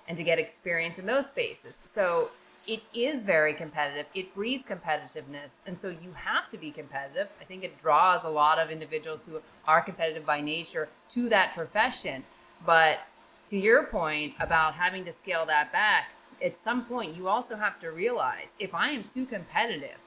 and 0.08 0.16
to 0.16 0.24
get 0.24 0.38
experience 0.38 0.98
in 0.98 1.06
those 1.06 1.26
spaces. 1.26 1.80
So 1.84 2.30
it 2.66 2.82
is 2.94 3.24
very 3.24 3.54
competitive. 3.54 4.06
It 4.14 4.34
breeds 4.34 4.64
competitiveness. 4.64 5.60
And 5.66 5.78
so 5.78 5.88
you 5.88 6.12
have 6.14 6.48
to 6.50 6.58
be 6.58 6.70
competitive. 6.70 7.28
I 7.40 7.44
think 7.44 7.64
it 7.64 7.76
draws 7.78 8.24
a 8.24 8.28
lot 8.28 8.58
of 8.58 8.70
individuals 8.70 9.26
who 9.26 9.40
are 9.66 9.80
competitive 9.80 10.24
by 10.24 10.40
nature 10.40 10.88
to 11.10 11.28
that 11.28 11.54
profession. 11.54 12.24
But 12.64 13.00
to 13.48 13.58
your 13.58 13.86
point 13.86 14.34
about 14.38 14.74
having 14.74 15.04
to 15.04 15.12
scale 15.12 15.44
that 15.46 15.72
back, 15.72 16.10
at 16.44 16.56
some 16.56 16.84
point 16.84 17.16
you 17.16 17.28
also 17.28 17.56
have 17.56 17.80
to 17.80 17.90
realize 17.90 18.54
if 18.58 18.74
I 18.74 18.90
am 18.90 19.04
too 19.04 19.26
competitive, 19.26 19.98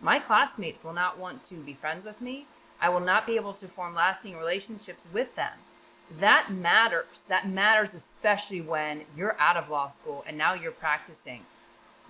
my 0.00 0.18
classmates 0.18 0.84
will 0.84 0.92
not 0.92 1.18
want 1.18 1.42
to 1.44 1.54
be 1.56 1.74
friends 1.74 2.04
with 2.04 2.20
me. 2.20 2.46
I 2.80 2.88
will 2.88 3.00
not 3.00 3.26
be 3.26 3.36
able 3.36 3.54
to 3.54 3.68
form 3.68 3.94
lasting 3.94 4.36
relationships 4.36 5.06
with 5.12 5.34
them 5.34 5.52
that 6.20 6.52
matters. 6.52 7.24
That 7.28 7.48
matters 7.48 7.94
especially 7.94 8.60
when 8.60 9.02
you're 9.16 9.38
out 9.40 9.56
of 9.56 9.68
law 9.68 9.88
school 9.88 10.24
and 10.26 10.36
now 10.36 10.54
you're 10.54 10.72
practicing. 10.72 11.42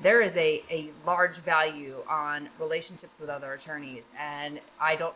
There 0.00 0.20
is 0.20 0.36
a, 0.36 0.62
a 0.70 0.90
large 1.06 1.38
value 1.38 1.96
on 2.08 2.48
relationships 2.58 3.20
with 3.20 3.30
other 3.30 3.52
attorneys. 3.52 4.10
And 4.18 4.60
I 4.80 4.96
don't 4.96 5.14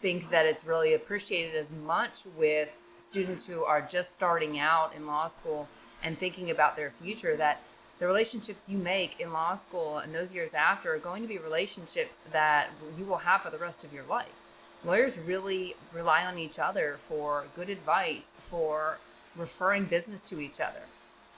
think 0.00 0.30
that 0.30 0.46
it's 0.46 0.64
really 0.64 0.94
appreciated 0.94 1.54
as 1.54 1.72
much 1.72 2.22
with 2.38 2.68
students 2.98 3.46
who 3.46 3.64
are 3.64 3.82
just 3.82 4.14
starting 4.14 4.58
out 4.58 4.94
in 4.96 5.06
law 5.06 5.28
school 5.28 5.68
and 6.02 6.18
thinking 6.18 6.50
about 6.50 6.76
their 6.76 6.90
future 6.90 7.36
that 7.36 7.60
the 7.98 8.06
relationships 8.06 8.68
you 8.68 8.78
make 8.78 9.20
in 9.20 9.32
law 9.32 9.54
school 9.54 9.98
and 9.98 10.14
those 10.14 10.34
years 10.34 10.54
after 10.54 10.94
are 10.94 10.98
going 10.98 11.22
to 11.22 11.28
be 11.28 11.38
relationships 11.38 12.20
that 12.32 12.68
you 12.98 13.04
will 13.04 13.18
have 13.18 13.42
for 13.42 13.50
the 13.50 13.58
rest 13.58 13.84
of 13.84 13.92
your 13.92 14.04
life 14.04 14.45
lawyers 14.86 15.18
really 15.18 15.74
rely 15.92 16.24
on 16.24 16.38
each 16.38 16.58
other 16.58 16.96
for 16.96 17.44
good 17.56 17.68
advice, 17.68 18.34
for 18.38 18.98
referring 19.34 19.84
business 19.84 20.22
to 20.22 20.40
each 20.40 20.60
other. 20.60 20.82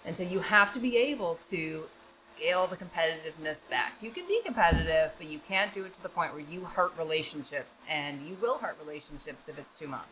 And 0.05 0.17
so 0.17 0.23
you 0.23 0.41
have 0.41 0.73
to 0.75 0.81
be 0.81 0.97
able 0.97 1.39
to 1.49 1.85
scale 2.09 2.67
the 2.69 2.77
competitiveness 2.77 3.69
back. 3.69 3.95
You 4.01 4.11
can 4.11 4.27
be 4.29 4.41
competitive, 4.45 5.11
but 5.19 5.29
you 5.29 5.41
can't 5.41 5.73
do 5.73 5.85
it 5.85 5.95
to 5.95 6.03
the 6.03 6.09
point 6.09 6.33
where 6.33 6.45
you 6.49 6.61
hurt 6.61 6.93
relationships 6.97 7.81
and 7.91 8.25
you 8.27 8.37
will 8.41 8.59
hurt 8.59 8.77
relationships 8.81 9.49
if 9.49 9.59
it's 9.59 9.75
too 9.75 9.89
much. 9.89 10.07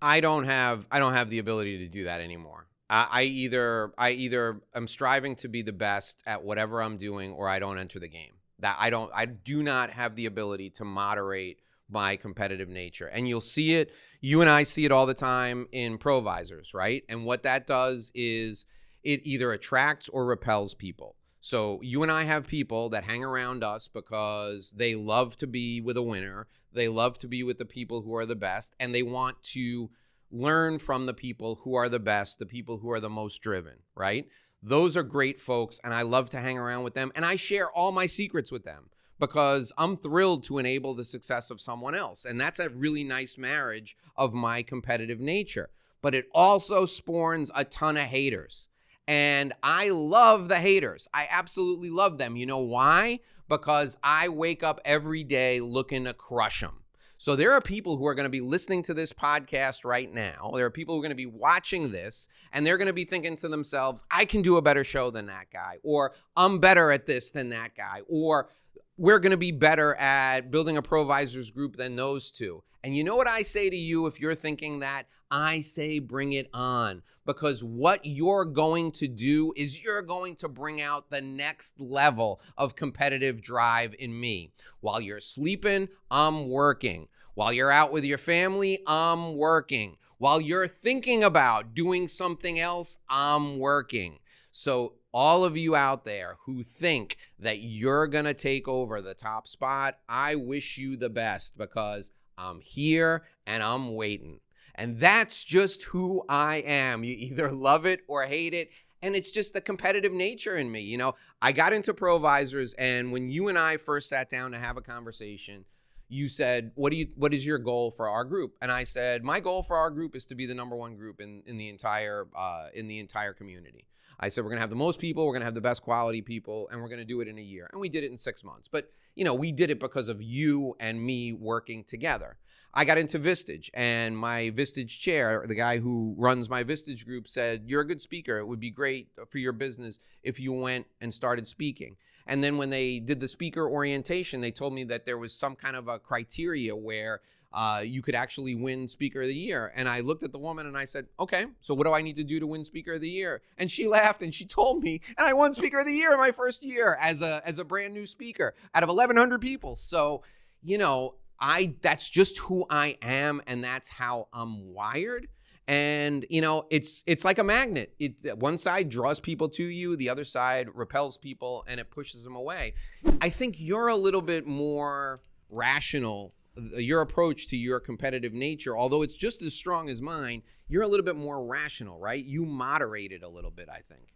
I 0.00 0.20
don't 0.20 0.44
have 0.44 0.86
I 0.90 0.98
don't 0.98 1.14
have 1.14 1.30
the 1.30 1.38
ability 1.38 1.78
to 1.78 1.88
do 1.88 2.04
that 2.04 2.20
anymore. 2.20 2.66
I, 2.90 3.08
I 3.10 3.22
either 3.24 3.92
I 3.96 4.10
either 4.10 4.60
am 4.74 4.86
striving 4.86 5.34
to 5.36 5.48
be 5.48 5.62
the 5.62 5.72
best 5.72 6.22
at 6.26 6.44
whatever 6.44 6.82
I'm 6.82 6.98
doing 6.98 7.32
or 7.32 7.48
I 7.48 7.58
don't 7.58 7.78
enter 7.78 7.98
the 7.98 8.08
game. 8.08 8.34
That 8.58 8.76
I 8.78 8.90
don't 8.90 9.10
I 9.14 9.26
do 9.26 9.62
not 9.62 9.90
have 9.90 10.14
the 10.14 10.26
ability 10.26 10.70
to 10.70 10.84
moderate 10.84 11.58
my 11.92 12.16
competitive 12.16 12.68
nature. 12.68 13.06
And 13.06 13.28
you'll 13.28 13.40
see 13.40 13.74
it, 13.74 13.92
you 14.20 14.40
and 14.40 14.50
I 14.50 14.62
see 14.62 14.84
it 14.84 14.92
all 14.92 15.06
the 15.06 15.14
time 15.14 15.68
in 15.70 15.98
provisors, 15.98 16.74
right? 16.74 17.04
And 17.08 17.24
what 17.24 17.42
that 17.42 17.66
does 17.66 18.10
is 18.14 18.66
it 19.04 19.20
either 19.24 19.52
attracts 19.52 20.08
or 20.08 20.24
repels 20.24 20.74
people. 20.74 21.16
So 21.40 21.80
you 21.82 22.02
and 22.02 22.12
I 22.12 22.24
have 22.24 22.46
people 22.46 22.88
that 22.90 23.04
hang 23.04 23.24
around 23.24 23.64
us 23.64 23.88
because 23.88 24.72
they 24.76 24.94
love 24.94 25.36
to 25.36 25.46
be 25.46 25.80
with 25.80 25.96
a 25.96 26.02
winner. 26.02 26.46
They 26.72 26.88
love 26.88 27.18
to 27.18 27.28
be 27.28 27.42
with 27.42 27.58
the 27.58 27.64
people 27.64 28.02
who 28.02 28.14
are 28.14 28.26
the 28.26 28.36
best 28.36 28.74
and 28.78 28.94
they 28.94 29.02
want 29.02 29.42
to 29.54 29.90
learn 30.30 30.78
from 30.78 31.04
the 31.04 31.12
people 31.12 31.60
who 31.64 31.74
are 31.74 31.88
the 31.88 31.98
best, 31.98 32.38
the 32.38 32.46
people 32.46 32.78
who 32.78 32.90
are 32.90 33.00
the 33.00 33.10
most 33.10 33.42
driven, 33.42 33.74
right? 33.96 34.26
Those 34.62 34.96
are 34.96 35.02
great 35.02 35.40
folks 35.40 35.80
and 35.82 35.92
I 35.92 36.02
love 36.02 36.30
to 36.30 36.38
hang 36.38 36.58
around 36.58 36.84
with 36.84 36.94
them 36.94 37.10
and 37.16 37.26
I 37.26 37.34
share 37.34 37.70
all 37.70 37.90
my 37.90 38.06
secrets 38.06 38.52
with 38.52 38.64
them 38.64 38.88
because 39.22 39.72
I'm 39.78 39.96
thrilled 39.96 40.42
to 40.44 40.58
enable 40.58 40.94
the 40.94 41.04
success 41.04 41.48
of 41.52 41.60
someone 41.60 41.94
else. 41.94 42.24
And 42.24 42.40
that's 42.40 42.58
a 42.58 42.70
really 42.70 43.04
nice 43.04 43.38
marriage 43.38 43.96
of 44.16 44.34
my 44.34 44.64
competitive 44.64 45.20
nature. 45.20 45.70
but 46.02 46.14
it 46.14 46.28
also 46.34 46.84
spawns 46.84 47.50
a 47.54 47.64
ton 47.64 47.96
of 47.96 48.02
haters. 48.02 48.68
And 49.06 49.52
I 49.62 49.88
love 49.90 50.48
the 50.48 50.58
haters. 50.58 51.08
I 51.14 51.26
absolutely 51.30 51.90
love 51.90 52.18
them. 52.18 52.36
You 52.36 52.44
know 52.46 52.58
why? 52.58 53.20
Because 53.48 53.96
I 54.02 54.28
wake 54.28 54.62
up 54.62 54.80
every 54.84 55.24
day 55.24 55.60
looking 55.60 56.04
to 56.04 56.12
crush 56.12 56.60
them. 56.60 56.80
So 57.16 57.36
there 57.36 57.52
are 57.52 57.60
people 57.60 57.96
who 57.96 58.06
are 58.06 58.16
going 58.16 58.24
to 58.24 58.30
be 58.30 58.40
listening 58.40 58.82
to 58.84 58.94
this 58.94 59.12
podcast 59.12 59.84
right 59.84 60.12
now. 60.12 60.50
There 60.56 60.66
are 60.66 60.70
people 60.70 60.94
who 60.94 61.00
are 61.00 61.04
going 61.04 61.10
to 61.10 61.14
be 61.14 61.26
watching 61.26 61.92
this 61.92 62.26
and 62.52 62.66
they're 62.66 62.78
going 62.78 62.86
to 62.88 62.92
be 62.92 63.04
thinking 63.04 63.36
to 63.36 63.48
themselves, 63.48 64.02
I 64.10 64.24
can 64.24 64.42
do 64.42 64.56
a 64.56 64.62
better 64.62 64.82
show 64.82 65.12
than 65.12 65.26
that 65.26 65.46
guy, 65.52 65.78
or 65.84 66.14
I'm 66.36 66.58
better 66.58 66.90
at 66.90 67.06
this 67.06 67.30
than 67.30 67.50
that 67.50 67.76
guy, 67.76 68.00
or 68.08 68.48
we're 68.96 69.18
going 69.18 69.30
to 69.30 69.36
be 69.36 69.52
better 69.52 69.94
at 69.94 70.50
building 70.50 70.76
a 70.76 70.82
provisors 70.82 71.50
group 71.50 71.76
than 71.76 71.96
those 71.96 72.30
two. 72.30 72.62
And 72.84 72.96
you 72.96 73.04
know 73.04 73.16
what 73.16 73.28
I 73.28 73.42
say 73.42 73.70
to 73.70 73.76
you 73.76 74.06
if 74.06 74.20
you're 74.20 74.34
thinking 74.34 74.80
that? 74.80 75.06
I 75.30 75.62
say 75.62 75.98
bring 75.98 76.32
it 76.32 76.50
on 76.52 77.02
because 77.24 77.64
what 77.64 78.04
you're 78.04 78.44
going 78.44 78.92
to 78.92 79.08
do 79.08 79.54
is 79.56 79.82
you're 79.82 80.02
going 80.02 80.36
to 80.36 80.48
bring 80.48 80.80
out 80.80 81.08
the 81.08 81.22
next 81.22 81.80
level 81.80 82.40
of 82.58 82.76
competitive 82.76 83.40
drive 83.40 83.94
in 83.98 84.18
me. 84.18 84.52
While 84.80 85.00
you're 85.00 85.20
sleeping, 85.20 85.88
I'm 86.10 86.48
working. 86.48 87.08
While 87.34 87.52
you're 87.52 87.70
out 87.70 87.92
with 87.92 88.04
your 88.04 88.18
family, 88.18 88.82
I'm 88.86 89.36
working. 89.36 89.96
While 90.18 90.40
you're 90.40 90.68
thinking 90.68 91.24
about 91.24 91.74
doing 91.74 92.08
something 92.08 92.58
else, 92.58 92.98
I'm 93.08 93.58
working. 93.58 94.18
So, 94.52 94.92
all 95.14 95.44
of 95.44 95.56
you 95.56 95.74
out 95.74 96.04
there 96.04 96.36
who 96.44 96.62
think 96.62 97.16
that 97.38 97.60
you're 97.60 98.06
going 98.06 98.26
to 98.26 98.34
take 98.34 98.68
over 98.68 99.00
the 99.00 99.14
top 99.14 99.48
spot, 99.48 99.98
I 100.08 100.34
wish 100.34 100.76
you 100.78 100.96
the 100.96 101.08
best 101.08 101.56
because 101.56 102.12
I'm 102.36 102.60
here 102.60 103.24
and 103.46 103.62
I'm 103.62 103.94
waiting. 103.94 104.40
And 104.74 105.00
that's 105.00 105.42
just 105.42 105.84
who 105.84 106.24
I 106.28 106.56
am. 106.56 107.02
You 107.02 107.14
either 107.14 107.50
love 107.50 107.86
it 107.86 108.00
or 108.06 108.24
hate 108.24 108.54
it. 108.54 108.70
And 109.00 109.16
it's 109.16 109.30
just 109.30 109.54
the 109.54 109.60
competitive 109.60 110.12
nature 110.12 110.56
in 110.56 110.70
me. 110.70 110.80
You 110.80 110.98
know, 110.98 111.14
I 111.40 111.52
got 111.52 111.72
into 111.72 111.92
Provisors, 111.92 112.72
and 112.74 113.10
when 113.10 113.30
you 113.30 113.48
and 113.48 113.58
I 113.58 113.76
first 113.76 114.08
sat 114.08 114.30
down 114.30 114.52
to 114.52 114.58
have 114.58 114.76
a 114.76 114.80
conversation, 114.80 115.64
you 116.08 116.28
said, 116.28 116.70
"What 116.76 116.92
do 116.92 116.96
you? 116.96 117.08
What 117.16 117.34
is 117.34 117.44
your 117.44 117.58
goal 117.58 117.90
for 117.90 118.08
our 118.08 118.24
group?" 118.24 118.54
And 118.62 118.70
I 118.70 118.84
said, 118.84 119.24
"My 119.24 119.40
goal 119.40 119.64
for 119.64 119.76
our 119.76 119.90
group 119.90 120.14
is 120.14 120.24
to 120.26 120.36
be 120.36 120.46
the 120.46 120.54
number 120.54 120.76
one 120.76 120.94
group 120.94 121.20
in 121.20 121.42
in 121.46 121.56
the 121.56 121.68
entire 121.68 122.28
uh, 122.36 122.68
in 122.72 122.86
the 122.86 123.00
entire 123.00 123.32
community." 123.32 123.86
I 124.22 124.28
said, 124.28 124.44
"We're 124.44 124.50
gonna 124.50 124.62
have 124.62 124.70
the 124.70 124.76
most 124.76 125.00
people, 125.00 125.26
we're 125.26 125.34
gonna 125.34 125.44
have 125.44 125.54
the 125.54 125.60
best 125.60 125.82
quality 125.82 126.22
people, 126.22 126.68
and 126.70 126.80
we're 126.80 126.88
gonna 126.88 127.04
do 127.04 127.20
it 127.20 127.28
in 127.28 127.36
a 127.38 127.42
year." 127.42 127.68
And 127.72 127.80
we 127.80 127.90
did 127.90 128.04
it 128.04 128.10
in 128.10 128.16
six 128.16 128.42
months. 128.42 128.68
But 128.68 128.90
you 129.14 129.24
know, 129.24 129.34
we 129.34 129.52
did 129.52 129.68
it 129.68 129.78
because 129.78 130.08
of 130.08 130.22
you 130.22 130.76
and 130.80 131.04
me 131.04 131.32
working 131.32 131.84
together. 131.84 132.38
I 132.74 132.86
got 132.86 132.96
into 132.96 133.18
Vistage, 133.18 133.68
and 133.74 134.16
my 134.16 134.50
Vistage 134.50 134.98
chair, 134.98 135.44
the 135.46 135.54
guy 135.54 135.78
who 135.78 136.14
runs 136.16 136.48
my 136.48 136.64
Vistage 136.64 137.04
group, 137.04 137.28
said, 137.28 137.64
You're 137.66 137.82
a 137.82 137.86
good 137.86 138.00
speaker. 138.00 138.38
It 138.38 138.46
would 138.46 138.60
be 138.60 138.70
great 138.70 139.08
for 139.28 139.36
your 139.36 139.52
business 139.52 139.98
if 140.22 140.40
you 140.40 140.52
went 140.52 140.86
and 141.00 141.12
started 141.12 141.46
speaking. 141.46 141.96
And 142.26 142.42
then 142.42 142.56
when 142.56 142.70
they 142.70 142.98
did 142.98 143.20
the 143.20 143.28
speaker 143.28 143.68
orientation, 143.68 144.40
they 144.40 144.52
told 144.52 144.72
me 144.72 144.84
that 144.84 145.04
there 145.04 145.18
was 145.18 145.34
some 145.34 145.54
kind 145.54 145.76
of 145.76 145.88
a 145.88 145.98
criteria 145.98 146.74
where 146.74 147.20
uh, 147.54 147.82
you 147.84 148.02
could 148.02 148.14
actually 148.14 148.54
win 148.54 148.88
Speaker 148.88 149.22
of 149.22 149.28
the 149.28 149.34
Year. 149.34 149.72
And 149.74 149.88
I 149.88 150.00
looked 150.00 150.22
at 150.22 150.32
the 150.32 150.38
woman 150.38 150.66
and 150.66 150.76
I 150.76 150.84
said, 150.84 151.06
okay, 151.20 151.46
so 151.60 151.74
what 151.74 151.86
do 151.86 151.92
I 151.92 152.02
need 152.02 152.16
to 152.16 152.24
do 152.24 152.40
to 152.40 152.46
win 152.46 152.64
Speaker 152.64 152.94
of 152.94 153.00
the 153.00 153.10
Year? 153.10 153.42
And 153.58 153.70
she 153.70 153.86
laughed 153.86 154.22
and 154.22 154.34
she 154.34 154.46
told 154.46 154.82
me, 154.82 155.00
and 155.18 155.26
I 155.26 155.32
won 155.32 155.52
Speaker 155.52 155.80
of 155.80 155.86
the 155.86 155.92
Year 155.92 156.16
my 156.16 156.32
first 156.32 156.62
year 156.62 156.96
as 157.00 157.22
a 157.22 157.42
as 157.44 157.58
a 157.58 157.64
brand 157.64 157.94
new 157.94 158.06
speaker 158.06 158.54
out 158.74 158.82
of 158.82 158.88
1,100 158.88 159.40
people. 159.40 159.74
So, 159.76 160.22
you 160.62 160.78
know, 160.78 161.14
I 161.40 161.74
that's 161.82 162.08
just 162.08 162.38
who 162.38 162.64
I 162.70 162.96
am 163.02 163.42
and 163.46 163.62
that's 163.62 163.88
how 163.88 164.28
I'm 164.32 164.72
wired. 164.72 165.28
And 165.68 166.24
you 166.30 166.40
know, 166.40 166.66
it's 166.70 167.02
it's 167.06 167.24
like 167.24 167.38
a 167.38 167.44
magnet. 167.44 167.94
It 167.98 168.38
one 168.38 168.58
side 168.58 168.88
draws 168.88 169.20
people 169.20 169.48
to 169.50 169.64
you, 169.64 169.96
the 169.96 170.08
other 170.08 170.24
side 170.24 170.68
repels 170.74 171.18
people 171.18 171.64
and 171.66 171.80
it 171.80 171.90
pushes 171.90 172.22
them 172.22 172.36
away. 172.36 172.74
I 173.20 173.28
think 173.28 173.56
you're 173.58 173.88
a 173.88 173.96
little 173.96 174.22
bit 174.22 174.46
more 174.46 175.20
rational 175.50 176.34
your 176.56 177.00
approach 177.00 177.48
to 177.48 177.56
your 177.56 177.80
competitive 177.80 178.32
nature, 178.32 178.76
although 178.76 179.02
it's 179.02 179.14
just 179.14 179.42
as 179.42 179.54
strong 179.54 179.88
as 179.88 180.00
mine, 180.00 180.42
you're 180.68 180.82
a 180.82 180.88
little 180.88 181.04
bit 181.04 181.16
more 181.16 181.44
rational, 181.44 181.98
right? 181.98 182.24
You 182.24 182.44
moderate 182.44 183.12
it 183.12 183.22
a 183.22 183.28
little 183.28 183.50
bit, 183.50 183.68
I 183.68 183.80
think. 183.88 184.14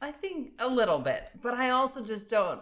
I 0.00 0.12
think 0.12 0.52
a 0.58 0.68
little 0.68 0.98
bit, 0.98 1.24
but 1.42 1.54
I 1.54 1.70
also 1.70 2.02
just 2.02 2.28
don't 2.28 2.60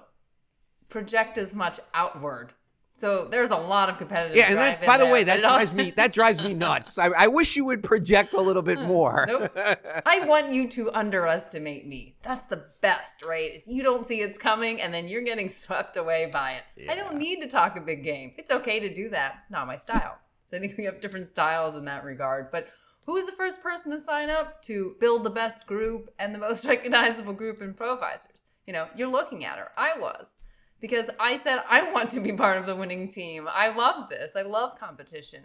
project 0.89 1.39
as 1.39 1.55
much 1.55 1.79
outward 1.95 2.53
so 2.99 3.29
there's 3.31 3.51
a 3.51 3.57
lot 3.57 3.89
of 3.89 3.97
competitive. 3.97 4.37
Yeah, 4.37 4.51
and 4.51 4.59
that, 4.59 4.85
by 4.85 4.99
the 4.99 5.07
way, 5.07 5.23
that 5.23 5.41
drives 5.41 5.73
me 5.73 5.93
that 5.93 6.13
drives 6.13 6.43
me 6.43 6.53
nuts. 6.53 6.99
I, 6.99 7.07
I, 7.07 7.27
wish 7.29 7.55
you 7.55 7.65
would 7.65 7.85
project 7.85 8.33
a 8.33 8.41
little 8.41 8.63
bit 8.63 8.81
more. 8.95 9.25
nope. 9.29 9.57
I 10.05 10.25
want 10.27 10.51
you 10.51 10.69
to 10.71 10.91
underestimate 10.91 11.87
me. 11.87 12.17
That's 12.25 12.47
the 12.47 12.65
best, 12.81 13.23
right? 13.23 13.55
Is 13.55 13.69
you 13.69 13.85
don't 13.85 14.05
see 14.05 14.21
it's 14.21 14.37
coming, 14.37 14.81
and 14.81 14.93
then 14.93 15.07
you're 15.07 15.23
getting 15.23 15.49
swept 15.49 15.97
away 15.97 16.29
by 16.33 16.55
it. 16.55 16.63
Yeah. 16.77 16.93
I 16.93 16.97
don't 16.97 17.19
need 17.19 17.41
to 17.41 17.49
talk 17.49 17.77
a 17.77 17.81
big 17.81 18.03
game. 18.03 18.33
It's 18.37 18.51
okay 18.51 18.81
to 18.81 18.93
do 18.93 19.11
that. 19.11 19.45
Not 19.49 19.69
my 19.69 19.77
style. 19.77 20.19
So 20.47 20.57
I 20.57 20.61
think 20.61 20.77
we 20.77 20.85
have 20.85 21.01
different 21.01 21.29
styles 21.29 21.77
in 21.77 21.85
that 21.85 22.03
regard. 22.03 22.51
But 22.51 22.67
who 23.07 23.13
was 23.13 23.27
the 23.27 23.33
first 23.33 23.63
person 23.63 23.93
to 23.93 23.99
sign 23.99 24.29
up 24.29 24.61
to 24.65 24.97
build 24.99 25.23
the 25.23 25.31
best 25.31 25.67
group 25.67 26.13
and 26.19 26.35
the 26.35 26.39
most 26.39 26.65
recognizable 26.67 27.33
group 27.33 27.61
in 27.61 27.75
Provisors? 27.75 28.45
You 28.67 28.73
know, 28.73 28.89
you're 28.97 29.11
looking 29.11 29.45
at 29.45 29.59
her. 29.59 29.69
I 29.77 29.97
was 29.97 30.37
because 30.81 31.11
I 31.19 31.37
said 31.37 31.63
I 31.69 31.93
want 31.93 32.11
to 32.11 32.21
be 32.21 32.33
part 32.33 32.59
of 32.59 32.67
the 32.67 32.77
winning 32.77 33.09
team. 33.09 33.49
I 33.51 33.75
love 33.75 34.09
this. 34.09 34.37
I 34.37 34.43
love 34.43 34.79
competition. 34.79 35.45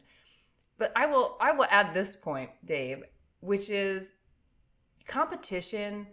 But 0.78 0.92
I 0.96 1.06
will 1.06 1.38
I 1.40 1.52
will 1.52 1.68
add 1.70 1.94
this 1.94 2.16
point, 2.16 2.52
Dave, 2.66 3.04
which 3.40 3.70
is 3.70 4.14
competition 5.08 6.08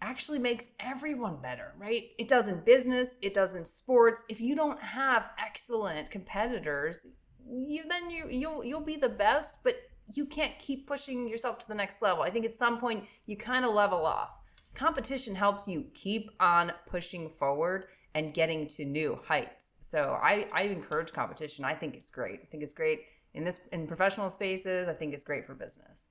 actually 0.00 0.38
makes 0.38 0.66
everyone 0.80 1.36
better, 1.40 1.72
right? 1.78 2.10
It 2.18 2.28
does 2.28 2.48
in 2.48 2.60
business, 2.60 3.16
it 3.22 3.32
does 3.32 3.54
in 3.54 3.64
sports. 3.64 4.22
If 4.28 4.40
you 4.40 4.54
don't 4.54 4.80
have 4.80 5.30
excellent 5.38 6.10
competitors, 6.10 7.02
you 7.48 7.84
then 7.88 8.10
you 8.10 8.28
you'll 8.30 8.64
you'll 8.64 8.80
be 8.80 8.96
the 8.96 9.08
best, 9.08 9.56
but 9.62 9.76
you 10.12 10.26
can't 10.26 10.58
keep 10.58 10.86
pushing 10.86 11.26
yourself 11.26 11.58
to 11.60 11.68
the 11.68 11.74
next 11.74 12.02
level. 12.02 12.22
I 12.22 12.30
think 12.30 12.44
at 12.44 12.54
some 12.54 12.78
point 12.78 13.04
you 13.26 13.36
kind 13.36 13.64
of 13.64 13.74
level 13.74 14.04
off. 14.04 14.30
Competition 14.74 15.34
helps 15.34 15.66
you 15.66 15.86
keep 15.94 16.30
on 16.40 16.72
pushing 16.86 17.30
forward 17.38 17.86
and 18.14 18.32
getting 18.32 18.66
to 18.68 18.84
new 18.84 19.18
heights. 19.26 19.72
So 19.80 20.18
I, 20.22 20.46
I 20.52 20.62
encourage 20.62 21.12
competition. 21.12 21.64
I 21.64 21.74
think 21.74 21.94
it's 21.94 22.08
great. 22.08 22.40
I 22.42 22.46
think 22.46 22.62
it's 22.62 22.72
great 22.72 23.00
in 23.34 23.44
this 23.44 23.60
in 23.72 23.86
professional 23.86 24.30
spaces. 24.30 24.88
I 24.88 24.92
think 24.92 25.12
it's 25.12 25.22
great 25.22 25.46
for 25.46 25.54
business. 25.54 26.08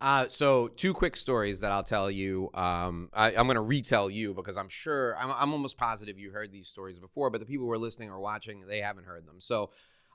Uh, 0.00 0.26
so 0.26 0.66
two 0.66 0.92
quick 0.92 1.16
stories 1.16 1.60
that 1.60 1.70
I'll 1.70 1.84
tell 1.84 2.10
you. 2.10 2.50
Um, 2.54 3.08
I, 3.12 3.32
am 3.32 3.46
going 3.46 3.54
to 3.54 3.60
retell 3.60 4.10
you 4.10 4.34
because 4.34 4.56
I'm 4.56 4.68
sure 4.68 5.16
I'm, 5.16 5.30
I'm, 5.30 5.52
almost 5.52 5.78
positive 5.78 6.18
you 6.18 6.32
heard 6.32 6.50
these 6.50 6.66
stories 6.66 6.98
before, 6.98 7.30
but 7.30 7.38
the 7.38 7.46
people 7.46 7.66
who 7.66 7.70
are 7.70 7.78
listening 7.78 8.10
or 8.10 8.18
watching 8.18 8.64
they 8.66 8.80
haven't 8.80 9.04
heard 9.04 9.28
them. 9.28 9.40
So 9.40 9.70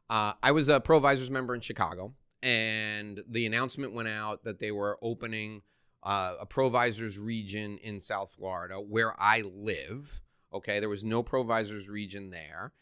uh, 0.09 0.33
I 0.43 0.51
was 0.51 0.67
a 0.67 0.81
Provisors 0.81 1.31
member 1.31 1.55
in 1.55 1.61
Chicago, 1.61 2.13
and 2.43 3.21
the 3.29 3.45
announcement 3.45 3.93
went 3.93 4.09
out 4.09 4.43
that 4.43 4.59
they 4.59 4.71
were 4.71 4.97
opening 5.01 5.61
uh, 6.03 6.33
a 6.41 6.45
Provisors 6.45 7.17
region 7.17 7.77
in 7.77 8.01
South 8.01 8.33
Florida, 8.37 8.75
where 8.75 9.15
I 9.17 9.41
live. 9.41 10.21
Okay, 10.53 10.79
there 10.79 10.89
was 10.89 11.03
no 11.03 11.23
Provisors 11.23 11.89
region 11.89 12.29
there. 12.29 12.73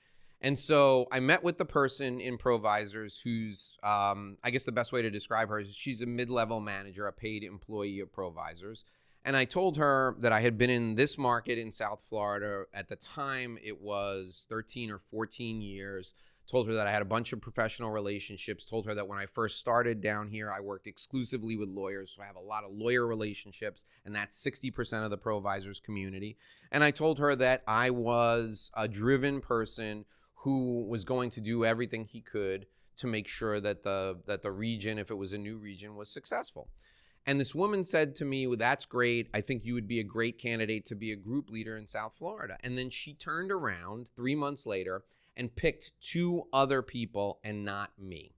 And 0.42 0.60
so 0.60 1.08
I 1.12 1.20
met 1.20 1.44
with 1.44 1.58
the 1.58 1.66
person 1.66 2.20
in 2.20 2.38
Provisors 2.38 3.20
who's, 3.22 3.78
um, 3.84 4.38
I 4.44 4.52
guess 4.52 4.66
the 4.66 4.72
best 4.72 4.92
way 4.92 5.02
to 5.02 5.10
describe 5.10 5.50
her 5.50 5.60
is 5.60 5.74
she's 5.74 6.02
a 6.02 6.06
mid 6.06 6.30
level 6.30 6.60
manager, 6.60 7.08
a 7.08 7.14
paid 7.14 7.44
employee 7.44 8.00
of 8.00 8.12
Provisors. 8.12 8.86
And 9.24 9.36
I 9.36 9.46
told 9.46 9.78
her 9.78 10.16
that 10.20 10.32
I 10.32 10.42
had 10.42 10.58
been 10.58 10.70
in 10.70 10.96
this 10.96 11.18
market 11.18 11.58
in 11.58 11.72
South 11.72 12.02
Florida. 12.08 12.66
At 12.74 12.90
the 12.90 12.96
time, 12.96 13.58
it 13.64 13.82
was 13.82 14.46
13 14.50 14.92
or 14.92 15.00
14 15.00 15.62
years 15.62 16.14
told 16.48 16.68
her 16.68 16.74
that 16.76 16.88
I 16.88 16.92
had 16.92 17.02
a 17.02 17.06
bunch 17.06 17.34
of 17.34 17.42
professional 17.42 17.92
relationships, 17.92 18.66
told 18.66 18.86
her 18.86 18.96
that 18.96 19.08
when 19.08 19.20
I 19.20 19.26
first 19.26 19.60
started 19.60 20.02
down 20.02 20.28
here, 20.28 20.52
I 20.52 20.60
worked 20.60 20.88
exclusively 20.88 21.56
with 21.56 21.70
lawyers. 21.70 22.14
So 22.16 22.22
I 22.22 22.28
have 22.28 22.36
a 22.36 22.40
lot 22.40 22.64
of 22.64 22.72
lawyer 22.72 23.06
relationships, 23.08 23.86
and 24.06 24.16
that's 24.16 24.42
60% 24.44 25.04
of 25.04 25.10
the 25.10 25.18
provisors 25.18 25.80
community. 25.80 26.38
And 26.72 26.84
I 26.84 26.92
told 26.92 27.20
her 27.20 27.36
that 27.36 27.64
I 27.68 27.90
was 27.90 28.72
a 28.76 28.88
driven 28.88 29.42
person 29.42 30.06
who 30.36 30.86
was 30.88 31.04
going 31.04 31.32
to 31.32 31.42
do 31.42 31.66
everything 31.66 32.06
he 32.06 32.22
could 32.22 32.68
to 32.98 33.08
make 33.08 33.28
sure 33.28 33.60
that 33.60 33.84
the 33.84 34.20
that 34.26 34.42
the 34.42 34.52
region, 34.52 34.98
if 34.98 35.12
it 35.12 35.16
was 35.16 35.34
a 35.34 35.38
new 35.38 35.58
region, 35.58 35.96
was 35.96 36.10
successful. 36.10 36.70
And 37.26 37.40
this 37.40 37.56
woman 37.56 37.84
said 37.84 38.14
to 38.16 38.26
me, 38.26 38.46
well, 38.46 38.56
That's 38.56 38.86
great. 38.86 39.30
I 39.34 39.42
think 39.42 39.66
you 39.66 39.74
would 39.74 39.88
be 39.88 40.00
a 40.00 40.04
great 40.04 40.38
candidate 40.38 40.86
to 40.86 40.96
be 40.96 41.12
a 41.12 41.16
group 41.16 41.50
leader 41.50 41.76
in 41.76 41.88
South 41.88 42.14
Florida. 42.18 42.58
And 42.64 42.78
then 42.78 42.90
she 42.90 43.14
turned 43.14 43.52
around 43.52 44.10
three 44.16 44.36
months 44.36 44.66
later 44.66 45.04
and 45.38 45.56
picked 45.56 45.92
two 46.02 46.44
other 46.54 46.82
people 46.82 47.40
and 47.44 47.66
not 47.66 47.92
me. 48.00 48.36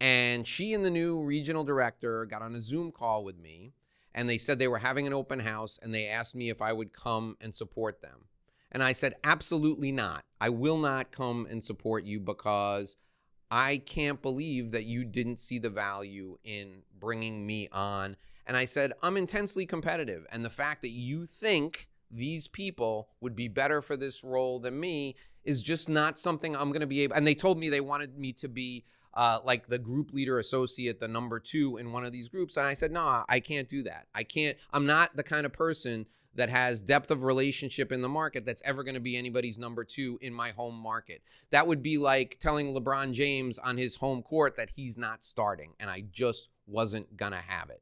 And 0.00 0.46
she 0.46 0.74
and 0.74 0.84
the 0.84 0.90
new 0.90 1.22
regional 1.22 1.64
director 1.64 2.24
got 2.24 2.42
on 2.42 2.54
a 2.54 2.60
Zoom 2.60 2.92
call 2.92 3.24
with 3.24 3.38
me 3.38 3.72
and 4.14 4.28
they 4.28 4.38
said 4.38 4.58
they 4.58 4.68
were 4.68 4.78
having 4.78 5.06
an 5.06 5.12
open 5.12 5.40
house 5.40 5.78
and 5.82 5.94
they 5.94 6.06
asked 6.06 6.34
me 6.34 6.50
if 6.50 6.62
I 6.62 6.72
would 6.72 6.92
come 6.92 7.36
and 7.40 7.54
support 7.54 8.00
them. 8.00 8.24
And 8.70 8.82
I 8.82 8.92
said, 8.92 9.14
absolutely 9.24 9.92
not. 9.92 10.24
I 10.40 10.50
will 10.50 10.78
not 10.78 11.10
come 11.10 11.46
and 11.50 11.62
support 11.62 12.04
you 12.04 12.20
because 12.20 12.96
I 13.50 13.78
can't 13.78 14.20
believe 14.20 14.72
that 14.72 14.84
you 14.84 15.04
didn't 15.04 15.38
see 15.38 15.58
the 15.58 15.70
value 15.70 16.38
in 16.44 16.82
bringing 16.98 17.46
me 17.46 17.68
on. 17.72 18.16
And 18.46 18.56
I 18.56 18.66
said, 18.66 18.92
I'm 19.02 19.16
intensely 19.16 19.66
competitive. 19.66 20.26
And 20.30 20.44
the 20.44 20.50
fact 20.50 20.82
that 20.82 20.90
you 20.90 21.24
think 21.24 21.88
these 22.10 22.48
people 22.48 23.08
would 23.20 23.36
be 23.36 23.48
better 23.48 23.82
for 23.82 23.96
this 23.96 24.24
role 24.24 24.58
than 24.58 24.80
me 24.80 25.16
is 25.48 25.62
just 25.62 25.88
not 25.88 26.18
something 26.18 26.54
I'm 26.54 26.68
going 26.68 26.82
to 26.82 26.86
be 26.86 27.00
able. 27.00 27.16
And 27.16 27.26
they 27.26 27.34
told 27.34 27.58
me 27.58 27.70
they 27.70 27.80
wanted 27.80 28.18
me 28.18 28.34
to 28.34 28.48
be 28.48 28.84
uh, 29.14 29.38
like 29.42 29.66
the 29.66 29.78
group 29.78 30.12
leader 30.12 30.38
associate, 30.38 31.00
the 31.00 31.08
number 31.08 31.40
two 31.40 31.78
in 31.78 31.90
one 31.90 32.04
of 32.04 32.12
these 32.12 32.28
groups. 32.28 32.58
And 32.58 32.66
I 32.66 32.74
said, 32.74 32.92
no, 32.92 33.02
nah, 33.02 33.24
I 33.30 33.40
can't 33.40 33.66
do 33.66 33.82
that. 33.84 34.08
I 34.14 34.24
can't, 34.24 34.58
I'm 34.74 34.84
not 34.84 35.16
the 35.16 35.22
kind 35.22 35.46
of 35.46 35.54
person 35.54 36.04
that 36.34 36.50
has 36.50 36.82
depth 36.82 37.10
of 37.10 37.22
relationship 37.22 37.90
in 37.90 38.02
the 38.02 38.10
market 38.10 38.44
that's 38.44 38.60
ever 38.62 38.84
going 38.84 38.94
to 38.94 39.00
be 39.00 39.16
anybody's 39.16 39.58
number 39.58 39.84
two 39.84 40.18
in 40.20 40.34
my 40.34 40.50
home 40.50 40.74
market. 40.74 41.22
That 41.50 41.66
would 41.66 41.82
be 41.82 41.96
like 41.96 42.36
telling 42.38 42.74
LeBron 42.74 43.12
James 43.12 43.58
on 43.58 43.78
his 43.78 43.96
home 43.96 44.22
court 44.22 44.54
that 44.56 44.68
he's 44.76 44.98
not 44.98 45.24
starting. 45.24 45.72
And 45.80 45.88
I 45.88 46.04
just 46.12 46.50
wasn't 46.66 47.16
going 47.16 47.32
to 47.32 47.38
have 47.38 47.70
it. 47.70 47.80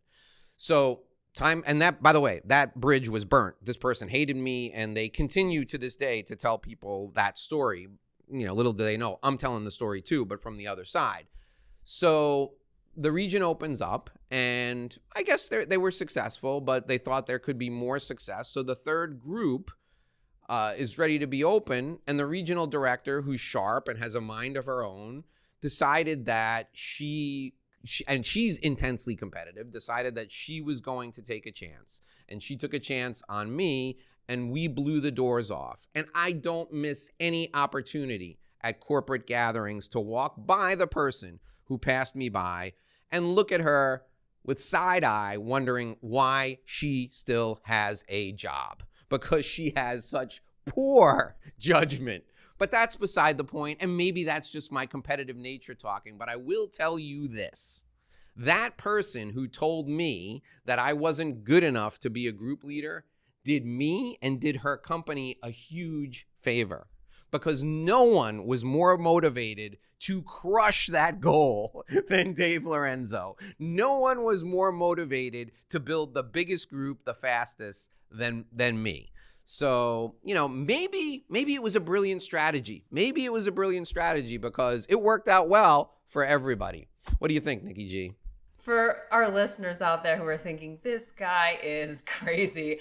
So 0.56 1.00
time 1.36 1.62
and 1.66 1.80
that 1.82 2.02
by 2.02 2.12
the 2.12 2.20
way 2.20 2.40
that 2.46 2.74
bridge 2.74 3.08
was 3.08 3.24
burnt. 3.24 3.54
This 3.62 3.76
person 3.76 4.08
hated 4.08 4.36
me 4.36 4.72
and 4.72 4.96
they 4.96 5.08
continue 5.08 5.64
to 5.66 5.78
this 5.78 5.96
day 5.96 6.22
to 6.22 6.34
tell 6.34 6.58
people 6.58 7.12
that 7.14 7.38
story. 7.38 7.88
You 8.28 8.46
know 8.46 8.54
little 8.54 8.72
do 8.72 8.82
they 8.82 8.96
know 8.96 9.20
i'm 9.22 9.38
telling 9.38 9.64
the 9.64 9.70
story 9.70 10.02
too 10.02 10.24
but 10.24 10.42
from 10.42 10.56
the 10.56 10.66
other 10.66 10.84
side. 10.84 11.26
So 11.84 12.54
the 12.96 13.12
region 13.12 13.42
opens 13.42 13.80
up 13.80 14.10
and 14.30 14.98
i 15.14 15.22
guess 15.22 15.48
they 15.48 15.76
were 15.76 15.92
successful 15.92 16.60
but 16.60 16.88
they 16.88 16.98
thought 16.98 17.26
there 17.26 17.38
could 17.38 17.58
be 17.58 17.70
more 17.70 18.00
success. 18.00 18.48
So 18.48 18.62
the 18.62 18.74
third 18.74 19.20
group 19.20 19.70
uh, 20.48 20.74
is 20.76 20.96
ready 20.98 21.18
to 21.18 21.26
be 21.26 21.42
open 21.44 21.98
and 22.06 22.18
the 22.18 22.26
regional 22.26 22.66
director 22.66 23.22
who's 23.22 23.40
sharp 23.40 23.88
and 23.88 23.98
has 23.98 24.14
a 24.14 24.20
mind 24.20 24.56
of 24.56 24.66
her 24.66 24.84
own 24.84 25.24
decided 25.60 26.26
that 26.26 26.68
she 26.72 27.54
she, 27.88 28.04
and 28.06 28.24
she's 28.24 28.58
intensely 28.58 29.16
competitive, 29.16 29.70
decided 29.70 30.14
that 30.14 30.32
she 30.32 30.60
was 30.60 30.80
going 30.80 31.12
to 31.12 31.22
take 31.22 31.46
a 31.46 31.52
chance. 31.52 32.00
And 32.28 32.42
she 32.42 32.56
took 32.56 32.74
a 32.74 32.78
chance 32.78 33.22
on 33.28 33.54
me, 33.54 33.98
and 34.28 34.50
we 34.50 34.68
blew 34.68 35.00
the 35.00 35.10
doors 35.10 35.50
off. 35.50 35.80
And 35.94 36.06
I 36.14 36.32
don't 36.32 36.72
miss 36.72 37.10
any 37.20 37.52
opportunity 37.54 38.38
at 38.62 38.80
corporate 38.80 39.26
gatherings 39.26 39.88
to 39.88 40.00
walk 40.00 40.34
by 40.46 40.74
the 40.74 40.86
person 40.86 41.38
who 41.64 41.78
passed 41.78 42.16
me 42.16 42.28
by 42.28 42.72
and 43.10 43.34
look 43.34 43.52
at 43.52 43.60
her 43.60 44.02
with 44.44 44.60
side 44.60 45.04
eye, 45.04 45.36
wondering 45.36 45.96
why 46.00 46.58
she 46.64 47.10
still 47.12 47.60
has 47.64 48.04
a 48.08 48.32
job 48.32 48.82
because 49.08 49.44
she 49.44 49.72
has 49.76 50.08
such 50.08 50.42
poor 50.64 51.36
judgment 51.58 52.24
but 52.58 52.70
that's 52.70 52.96
beside 52.96 53.38
the 53.38 53.44
point, 53.44 53.78
and 53.80 53.96
maybe 53.96 54.24
that's 54.24 54.50
just 54.50 54.72
my 54.72 54.86
competitive 54.86 55.36
nature 55.36 55.74
talking. 55.74 56.18
But 56.18 56.28
I 56.28 56.36
will 56.36 56.68
tell 56.68 56.98
you 56.98 57.28
this 57.28 57.84
that 58.36 58.76
person 58.76 59.30
who 59.30 59.48
told 59.48 59.88
me 59.88 60.42
that 60.66 60.78
I 60.78 60.92
wasn't 60.92 61.44
good 61.44 61.64
enough 61.64 61.98
to 62.00 62.10
be 62.10 62.26
a 62.26 62.32
group 62.32 62.64
leader 62.64 63.06
did 63.44 63.64
me 63.64 64.18
and 64.20 64.40
did 64.40 64.56
her 64.56 64.76
company 64.76 65.38
a 65.42 65.50
huge 65.50 66.26
favor 66.40 66.88
because 67.30 67.62
no 67.62 68.02
one 68.02 68.44
was 68.44 68.64
more 68.64 68.98
motivated 68.98 69.78
to 69.98 70.22
crush 70.22 70.88
that 70.88 71.20
goal 71.20 71.84
than 72.08 72.34
Dave 72.34 72.66
Lorenzo. 72.66 73.36
No 73.58 73.98
one 73.98 74.22
was 74.24 74.44
more 74.44 74.72
motivated 74.72 75.52
to 75.70 75.80
build 75.80 76.12
the 76.12 76.22
biggest 76.22 76.68
group 76.68 77.04
the 77.04 77.14
fastest 77.14 77.90
than 78.10 78.44
than 78.52 78.82
me. 78.82 79.12
So, 79.48 80.16
you 80.24 80.34
know, 80.34 80.48
maybe 80.48 81.24
maybe 81.30 81.54
it 81.54 81.62
was 81.62 81.76
a 81.76 81.80
brilliant 81.80 82.20
strategy. 82.20 82.84
Maybe 82.90 83.24
it 83.24 83.32
was 83.32 83.46
a 83.46 83.52
brilliant 83.52 83.86
strategy 83.86 84.38
because 84.38 84.86
it 84.90 85.00
worked 85.00 85.28
out 85.28 85.48
well 85.48 85.92
for 86.08 86.24
everybody. 86.24 86.88
What 87.20 87.28
do 87.28 87.34
you 87.34 87.40
think, 87.40 87.62
Nicki 87.62 87.88
G? 87.88 88.14
For 88.58 89.02
our 89.12 89.30
listeners 89.30 89.80
out 89.80 90.02
there 90.02 90.16
who 90.16 90.24
are 90.24 90.36
thinking 90.36 90.80
this 90.82 91.12
guy 91.16 91.60
is 91.62 92.02
crazy, 92.06 92.80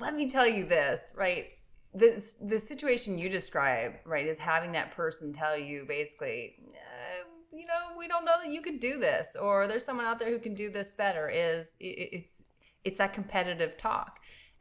let 0.00 0.14
me 0.14 0.30
tell 0.30 0.46
you 0.46 0.64
this, 0.64 1.12
right? 1.14 1.48
This 1.92 2.38
the 2.40 2.58
situation 2.58 3.18
you 3.18 3.28
describe, 3.28 3.92
right, 4.06 4.26
is 4.26 4.38
having 4.38 4.72
that 4.72 4.96
person 4.96 5.34
tell 5.34 5.58
you 5.58 5.84
basically, 5.86 6.54
uh, 6.72 7.28
you 7.52 7.66
know, 7.66 7.98
we 7.98 8.08
don't 8.08 8.24
know 8.24 8.36
that 8.42 8.50
you 8.50 8.62
can 8.62 8.78
do 8.78 8.98
this, 8.98 9.36
or 9.38 9.66
there's 9.66 9.84
someone 9.84 10.06
out 10.06 10.18
there 10.18 10.30
who 10.30 10.38
can 10.38 10.54
do 10.54 10.70
this 10.70 10.94
better. 10.94 11.28
Is 11.28 11.76
it, 11.78 12.08
it's 12.12 12.42
it's 12.82 12.96
that 12.96 13.12
competitive 13.12 13.76
talk 13.76 14.17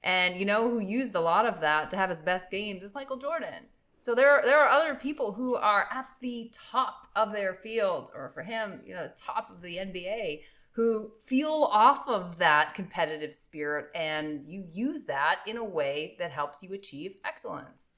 and 0.07 0.39
you 0.39 0.45
know 0.45 0.69
who 0.69 0.79
used 0.79 1.15
a 1.15 1.19
lot 1.19 1.45
of 1.45 1.59
that 1.59 1.91
to 1.91 1.97
have 1.97 2.09
his 2.09 2.21
best 2.21 2.49
games 2.49 2.81
is 2.81 2.95
Michael 2.95 3.17
Jordan. 3.17 3.65
So 3.99 4.15
there 4.15 4.31
are, 4.31 4.41
there 4.41 4.57
are 4.57 4.69
other 4.69 4.95
people 4.95 5.33
who 5.33 5.55
are 5.55 5.85
at 5.91 6.07
the 6.21 6.49
top 6.53 7.09
of 7.13 7.33
their 7.33 7.53
fields, 7.53 8.09
or 8.15 8.31
for 8.33 8.41
him, 8.41 8.79
you 8.85 8.93
know, 8.93 9.09
top 9.17 9.51
of 9.51 9.61
the 9.61 9.75
NBA, 9.75 10.43
who 10.71 11.11
feel 11.25 11.67
off 11.73 12.07
of 12.07 12.37
that 12.37 12.73
competitive 12.73 13.35
spirit, 13.35 13.87
and 13.93 14.45
you 14.47 14.63
use 14.71 15.03
that 15.07 15.39
in 15.45 15.57
a 15.57 15.63
way 15.63 16.15
that 16.19 16.31
helps 16.31 16.63
you 16.63 16.73
achieve 16.73 17.15
excellence. 17.25 17.91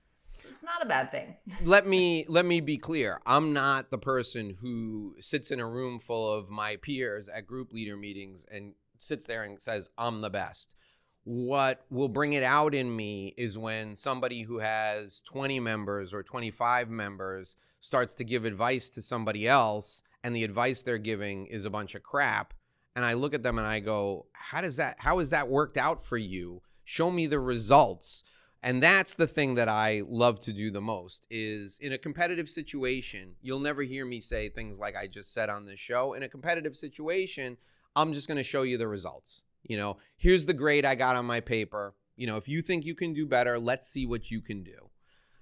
It's 0.50 0.64
not 0.64 0.82
a 0.82 0.88
bad 0.88 1.12
thing. 1.12 1.36
let 1.64 1.86
me 1.86 2.26
let 2.28 2.46
me 2.46 2.60
be 2.60 2.80
clear. 2.80 3.22
I'm 3.28 3.54
not 3.54 3.92
the 3.92 4.00
person 4.00 4.56
who 4.62 5.16
sits 5.20 5.52
in 5.52 5.60
a 5.60 5.68
room 5.68 6.00
full 6.00 6.34
of 6.34 6.50
my 6.50 6.78
peers 6.78 7.30
at 7.30 7.46
group 7.46 7.72
leader 7.72 7.96
meetings 7.96 8.48
and 8.50 8.74
sits 8.98 9.28
there 9.28 9.44
and 9.44 9.62
says 9.62 9.92
I'm 9.96 10.22
the 10.22 10.32
best 10.32 10.74
what 11.24 11.86
will 11.90 12.08
bring 12.08 12.34
it 12.34 12.44
out 12.44 12.74
in 12.74 12.96
me 12.96 13.34
is 13.38 13.58
when 13.58 13.96
somebody 13.96 14.44
who 14.44 14.60
has 14.60 15.22
20 15.22 15.60
members 15.60 16.14
or 16.14 16.24
25 16.24 16.90
members 16.90 17.56
starts 17.82 18.16
to 18.16 18.24
give 18.24 18.46
advice 18.46 18.90
to 18.90 19.02
somebody 19.02 19.48
else 19.48 20.02
and 20.24 20.36
the 20.36 20.44
advice 20.44 20.84
they're 20.84 20.98
giving 20.98 21.46
is 21.48 21.66
a 21.66 21.70
bunch 21.70 21.96
of 21.96 22.04
crap 22.04 22.54
and 22.96 23.06
I 23.06 23.14
look 23.14 23.34
at 23.34 23.44
them 23.44 23.58
and 23.58 23.68
I 23.68 23.80
go 23.80 24.26
how 24.34 24.62
does 24.62 24.78
that 24.78 24.98
how 25.00 25.20
has 25.20 25.30
that 25.30 25.48
worked 25.48 25.78
out 25.78 26.04
for 26.04 26.18
you? 26.18 26.62
Show 26.84 27.12
me 27.12 27.28
the 27.28 27.40
results. 27.40 28.24
And 28.62 28.84
that's 28.84 29.16
the 29.16 29.28
thing 29.28 29.56
that 29.56 29.70
I 29.70 30.02
love 30.06 30.42
to 30.42 30.52
do 30.52 30.70
the 30.70 30.82
most 30.82 31.26
is 31.30 31.80
in 31.82 31.94
a 31.94 31.98
competitive 31.98 32.50
situation 32.50 33.36
you'll 33.42 33.60
never 33.60 33.84
hear 33.84 34.06
me 34.06 34.20
say 34.20 34.50
things 34.50 34.80
like 34.80 34.96
I 34.96 35.08
just 35.08 35.34
said 35.34 35.50
on 35.50 35.66
this 35.66 35.80
show. 35.80 36.14
In 36.14 36.24
a 36.24 36.30
competitive 36.30 36.76
situation 36.76 37.58
I'm 37.96 38.14
just 38.14 38.28
going 38.28 38.38
to 38.38 38.44
show 38.44 38.64
you 38.64 38.78
the 38.78 38.88
results 38.88 39.44
you 39.64 39.78
know, 39.78 39.98
here's 40.18 40.46
the 40.46 40.54
grade 40.54 40.86
I 40.86 40.96
got 40.96 41.16
on 41.16 41.26
my 41.26 41.40
paper. 41.40 41.96
You 42.16 42.28
know, 42.28 42.38
if 42.38 42.48
you 42.48 42.62
think 42.62 42.86
you 42.86 42.96
can 42.96 43.14
do 43.14 43.26
better, 43.26 43.58
let's 43.60 43.88
see 43.88 44.06
what 44.06 44.30
you 44.30 44.42
can 44.42 44.64
do. 44.64 44.90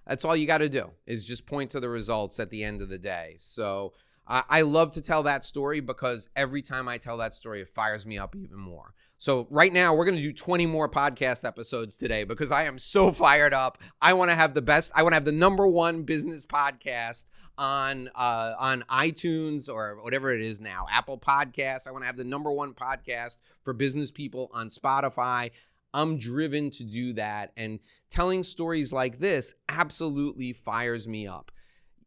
That's 0.06 0.24
all 0.24 0.36
you 0.36 0.48
got 0.48 0.60
to 0.60 0.70
do 0.70 0.92
is 1.06 1.26
just 1.26 1.46
point 1.46 1.72
to 1.72 1.80
the 1.80 1.90
results 1.90 2.40
at 2.40 2.50
the 2.50 2.64
end 2.64 2.82
of 2.82 2.90
the 2.90 2.98
day. 2.98 3.36
So 3.40 3.94
I, 4.28 4.44
I 4.50 4.62
love 4.62 4.92
to 4.92 5.02
tell 5.02 5.24
that 5.24 5.44
story 5.44 5.80
because 5.80 6.30
every 6.36 6.62
time 6.62 6.88
I 6.88 6.98
tell 6.98 7.18
that 7.18 7.34
story, 7.34 7.62
it 7.62 7.70
fires 7.70 8.06
me 8.06 8.18
up 8.18 8.36
even 8.36 8.58
more. 8.58 8.94
So 9.18 9.48
right 9.50 9.74
now 9.74 9.96
we're 9.96 10.06
going 10.06 10.18
to 10.18 10.22
do 10.22 10.32
20 10.32 10.68
more 10.68 10.88
podcast 10.88 11.44
episodes 11.44 11.98
today 11.98 12.24
because 12.24 12.52
I 12.52 12.64
am 12.64 12.78
so 12.78 13.12
fired 13.14 13.54
up. 13.54 13.80
I 14.02 14.14
want 14.14 14.30
to 14.30 14.36
have 14.36 14.54
the 14.54 14.62
best. 14.62 14.92
I 14.96 15.04
want 15.04 15.14
to 15.14 15.16
have 15.16 15.26
the 15.26 15.32
number 15.32 15.68
one 15.68 16.04
business 16.04 16.46
podcast 16.46 17.26
on 17.58 18.10
uh, 18.16 18.54
on 18.60 18.84
iTunes 18.92 19.68
or 19.70 20.00
whatever 20.04 20.34
it 20.34 20.42
is 20.42 20.62
now, 20.62 20.86
Apple 20.92 21.18
Podcasts. 21.18 21.88
I 21.88 21.92
want 21.92 22.04
to 22.04 22.08
have 22.08 22.18
the 22.18 22.24
number 22.24 22.52
one 22.52 22.74
podcast 22.74 23.40
for 23.64 23.74
business 23.74 24.12
people 24.12 24.52
on 24.54 24.70
Spotify. 24.70 25.52
I'm 25.94 26.20
driven 26.20 26.70
to 26.72 26.84
do 26.84 27.14
that, 27.14 27.54
and 27.58 27.80
telling 28.10 28.44
stories 28.44 28.94
like 28.94 29.20
this 29.20 29.56
absolutely 29.68 30.54
fires 30.54 31.08
me 31.08 31.26
up 31.26 31.52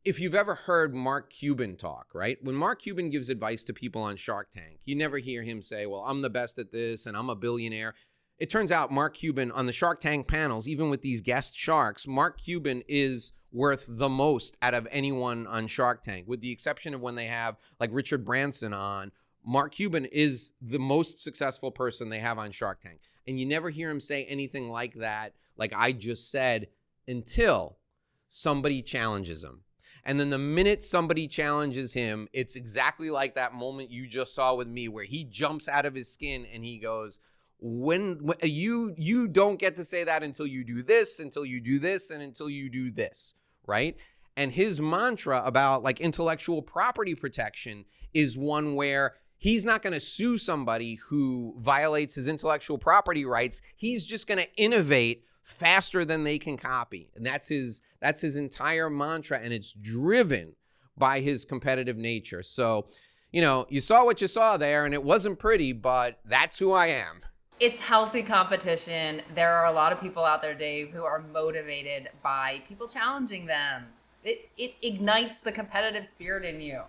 if 0.05 0.19
you've 0.19 0.35
ever 0.35 0.55
heard 0.55 0.95
Mark 0.95 1.31
Cuban 1.31 1.77
talk, 1.77 2.09
right? 2.15 2.39
When 2.43 2.55
Mark 2.55 2.83
Cuban 2.83 3.11
gives 3.11 3.29
advice 3.29 3.65
to 3.65 3.75
people 3.75 4.03
on 4.03 4.17
Shark 4.17 4.51
Tank, 4.51 4.81
you 4.85 4.97
never 4.97 5.19
hear 5.19 5.43
him 5.43 5.61
say, 5.61 5.87
Well, 5.87 6.05
I'm 6.07 6.23
the 6.23 6.31
best 6.31 6.59
at 6.59 6.73
this 6.73 7.07
and 7.07 7.17
I'm 7.17 7.29
a 7.29 7.37
billionaire. 7.37 7.95
It 8.39 8.49
turns 8.49 8.73
out 8.73 8.91
Mark 8.91 9.15
Cuban 9.15 9.53
on 9.53 9.67
the 9.67 9.73
Shark 9.73 10.01
Tank 10.01 10.27
panels, 10.27 10.67
even 10.67 10.89
with 10.89 11.03
these 11.03 11.21
guest 11.21 11.57
sharks, 11.57 12.07
Mark 12.07 12.41
Cuban 12.41 12.83
is 12.89 13.33
worth 13.53 13.85
the 13.87 14.09
most 14.09 14.57
out 14.63 14.73
of 14.73 14.89
anyone 14.91 15.47
on 15.47 15.67
Shark 15.67 16.03
Tank, 16.03 16.27
with 16.27 16.41
the 16.41 16.51
exception 16.53 16.95
of 16.95 17.03
when 17.03 17.17
they 17.17 17.27
have 17.27 17.57
like 17.79 17.91
Richard 17.93 18.25
Branson 18.25 18.73
on. 18.73 19.13
Mark 19.45 19.75
Cuban 19.75 20.07
is 20.07 20.53
the 20.63 20.79
most 20.79 21.19
successful 21.19 21.71
person 21.71 22.09
they 22.09 22.21
have 22.21 22.39
on 22.39 22.53
Shark 22.53 22.81
Tank. 22.81 23.01
And 23.27 23.39
you 23.39 23.45
never 23.45 23.69
hear 23.69 23.91
him 23.91 24.01
say 24.01 24.25
anything 24.25 24.71
like 24.71 24.95
that, 24.95 25.35
like 25.57 25.73
I 25.77 25.93
just 25.93 26.31
said, 26.31 26.69
until 27.07 27.79
somebody 28.27 28.81
challenges 28.81 29.45
him 29.45 29.63
and 30.05 30.19
then 30.19 30.31
the 30.31 30.39
minute 30.39 30.83
somebody 30.83 31.29
challenges 31.29 31.93
him, 31.93 32.29
it's 32.33 32.57
exactly 32.57 33.11
like 33.11 33.35
that 33.35 33.55
moment 33.55 33.91
you 33.91 34.07
just 34.07 34.35
saw 34.35 34.55
with 34.55 34.69
me 34.69 34.89
where 34.89 35.05
he 35.05 35.25
jumps 35.25 35.69
out 35.69 35.87
of 35.87 35.95
his 35.95 36.13
skin 36.13 36.47
and 36.53 36.65
he 36.65 36.79
goes, 36.79 37.19
when, 37.61 38.19
when 38.23 38.39
uh, 38.43 38.47
you 38.47 38.95
you 38.97 39.29
don't 39.29 39.59
get 39.59 39.77
to 39.77 39.85
say 39.85 40.05
that 40.05 40.23
until 40.23 40.47
you 40.47 40.65
do 40.65 40.83
this, 40.83 41.21
until 41.21 41.45
you 41.45 41.61
do 41.61 41.79
this, 41.79 42.11
and 42.11 42.23
until 42.23 42.49
you 42.49 42.71
do 42.71 42.91
this, 42.91 43.35
right? 43.67 43.97
And 44.37 44.53
his 44.53 44.81
mantra 44.81 45.43
about 45.45 45.83
like 45.83 46.01
intellectual 46.01 46.63
property 46.63 47.15
protection 47.15 47.85
is 48.15 48.37
one 48.37 48.75
where 48.77 49.17
he's 49.37 49.65
not 49.65 49.83
going 49.83 49.93
to 49.93 50.01
sue 50.01 50.39
somebody 50.39 50.95
who 50.95 51.55
violates 51.59 52.15
his 52.15 52.29
intellectual 52.29 52.79
property 52.79 53.25
rights. 53.25 53.61
He's 53.77 54.07
just 54.07 54.27
going 54.27 54.39
to 54.39 54.55
innovate 54.57 55.25
faster 55.51 56.05
than 56.05 56.25
they 56.25 56.39
can 56.39 56.57
copy. 56.57 57.11
And 57.15 57.27
that's 57.27 57.49
his 57.49 57.83
that's 58.01 58.21
his 58.21 58.37
entire 58.37 58.89
mantra 58.89 59.39
and 59.39 59.53
it's 59.53 59.73
driven 59.73 60.55
by 60.97 61.21
his 61.21 61.45
competitive 61.45 61.97
nature. 61.97 62.43
So, 62.43 62.87
you 63.33 63.41
know, 63.41 63.67
you 63.69 63.81
saw 63.81 64.05
what 64.05 64.21
you 64.21 64.29
saw 64.29 64.57
there, 64.57 64.85
and 64.85 64.95
it 64.95 65.03
wasn't 65.03 65.39
pretty, 65.39 65.73
but 65.73 66.21
that's 66.25 66.59
who 66.59 66.73
I 66.73 66.89
am. 66.89 67.23
It's 67.59 67.81
healthy 67.81 68.23
competition. 68.23 69.23
There 69.35 69.53
are 69.53 69.67
a 69.67 69.73
lot 69.73 69.93
of 69.93 70.01
people 70.01 70.25
out 70.25 70.43
there, 70.43 70.55
Dave, 70.55 70.91
who 70.91 71.05
are 71.05 71.21
motivated 71.33 72.09
by 72.23 72.63
people 72.69 72.89
challenging 72.89 73.47
them. 73.47 73.85
It, 74.25 74.51
it 74.57 74.75
ignites 74.83 75.39
the 75.39 75.53
competitive 75.53 76.07
spirit 76.07 76.45
in 76.45 76.61
you. 76.61 76.83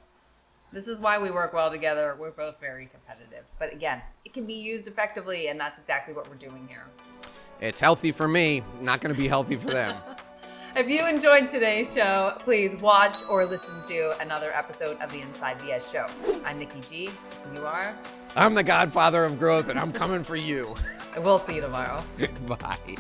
This 0.74 0.88
is 0.88 1.00
why 1.00 1.20
we 1.20 1.32
work 1.32 1.54
well 1.54 1.70
together. 1.70 2.16
We're 2.18 2.32
both 2.32 2.60
very 2.60 2.88
competitive. 2.88 3.44
But 3.60 3.74
again, 3.74 4.02
it 4.24 4.34
can 4.34 4.46
be 4.46 4.54
used 4.54 4.88
effectively, 4.88 5.48
and 5.48 5.60
that's 5.60 5.78
exactly 5.78 6.14
what 6.14 6.30
we're 6.30 6.36
doing 6.36 6.66
here. 6.68 6.86
It's 7.62 7.80
healthy 7.80 8.12
for 8.12 8.28
me, 8.28 8.64
not 8.82 9.02
going 9.02 9.14
to 9.14 9.22
be 9.22 9.28
healthy 9.28 9.56
for 9.56 9.70
them. 9.70 9.96
If 10.74 10.90
you 10.90 11.06
enjoyed 11.06 11.50
today's 11.50 11.94
show, 11.94 12.34
please 12.40 12.78
watch 12.78 13.18
or 13.30 13.46
listen 13.46 13.82
to 13.90 14.14
another 14.22 14.54
episode 14.54 14.98
of 15.02 15.12
the 15.12 15.20
Inside 15.20 15.60
BS 15.60 15.92
show. 15.92 16.06
I'm 16.46 16.58
Nicki 16.58 16.80
G. 16.80 17.10
And 17.46 17.58
you 17.58 17.66
are? 17.66 17.94
I'm 18.38 18.54
the 18.54 18.64
godfather 18.64 19.26
of 19.26 19.38
growth, 19.38 19.68
and 19.68 19.78
I'm 19.78 19.92
coming 19.92 20.24
for 20.24 20.38
you. 20.38 20.74
We'll 21.18 21.40
see 21.40 21.56
you 21.56 21.62
tomorrow. 21.62 22.02
Bye. 22.48 22.96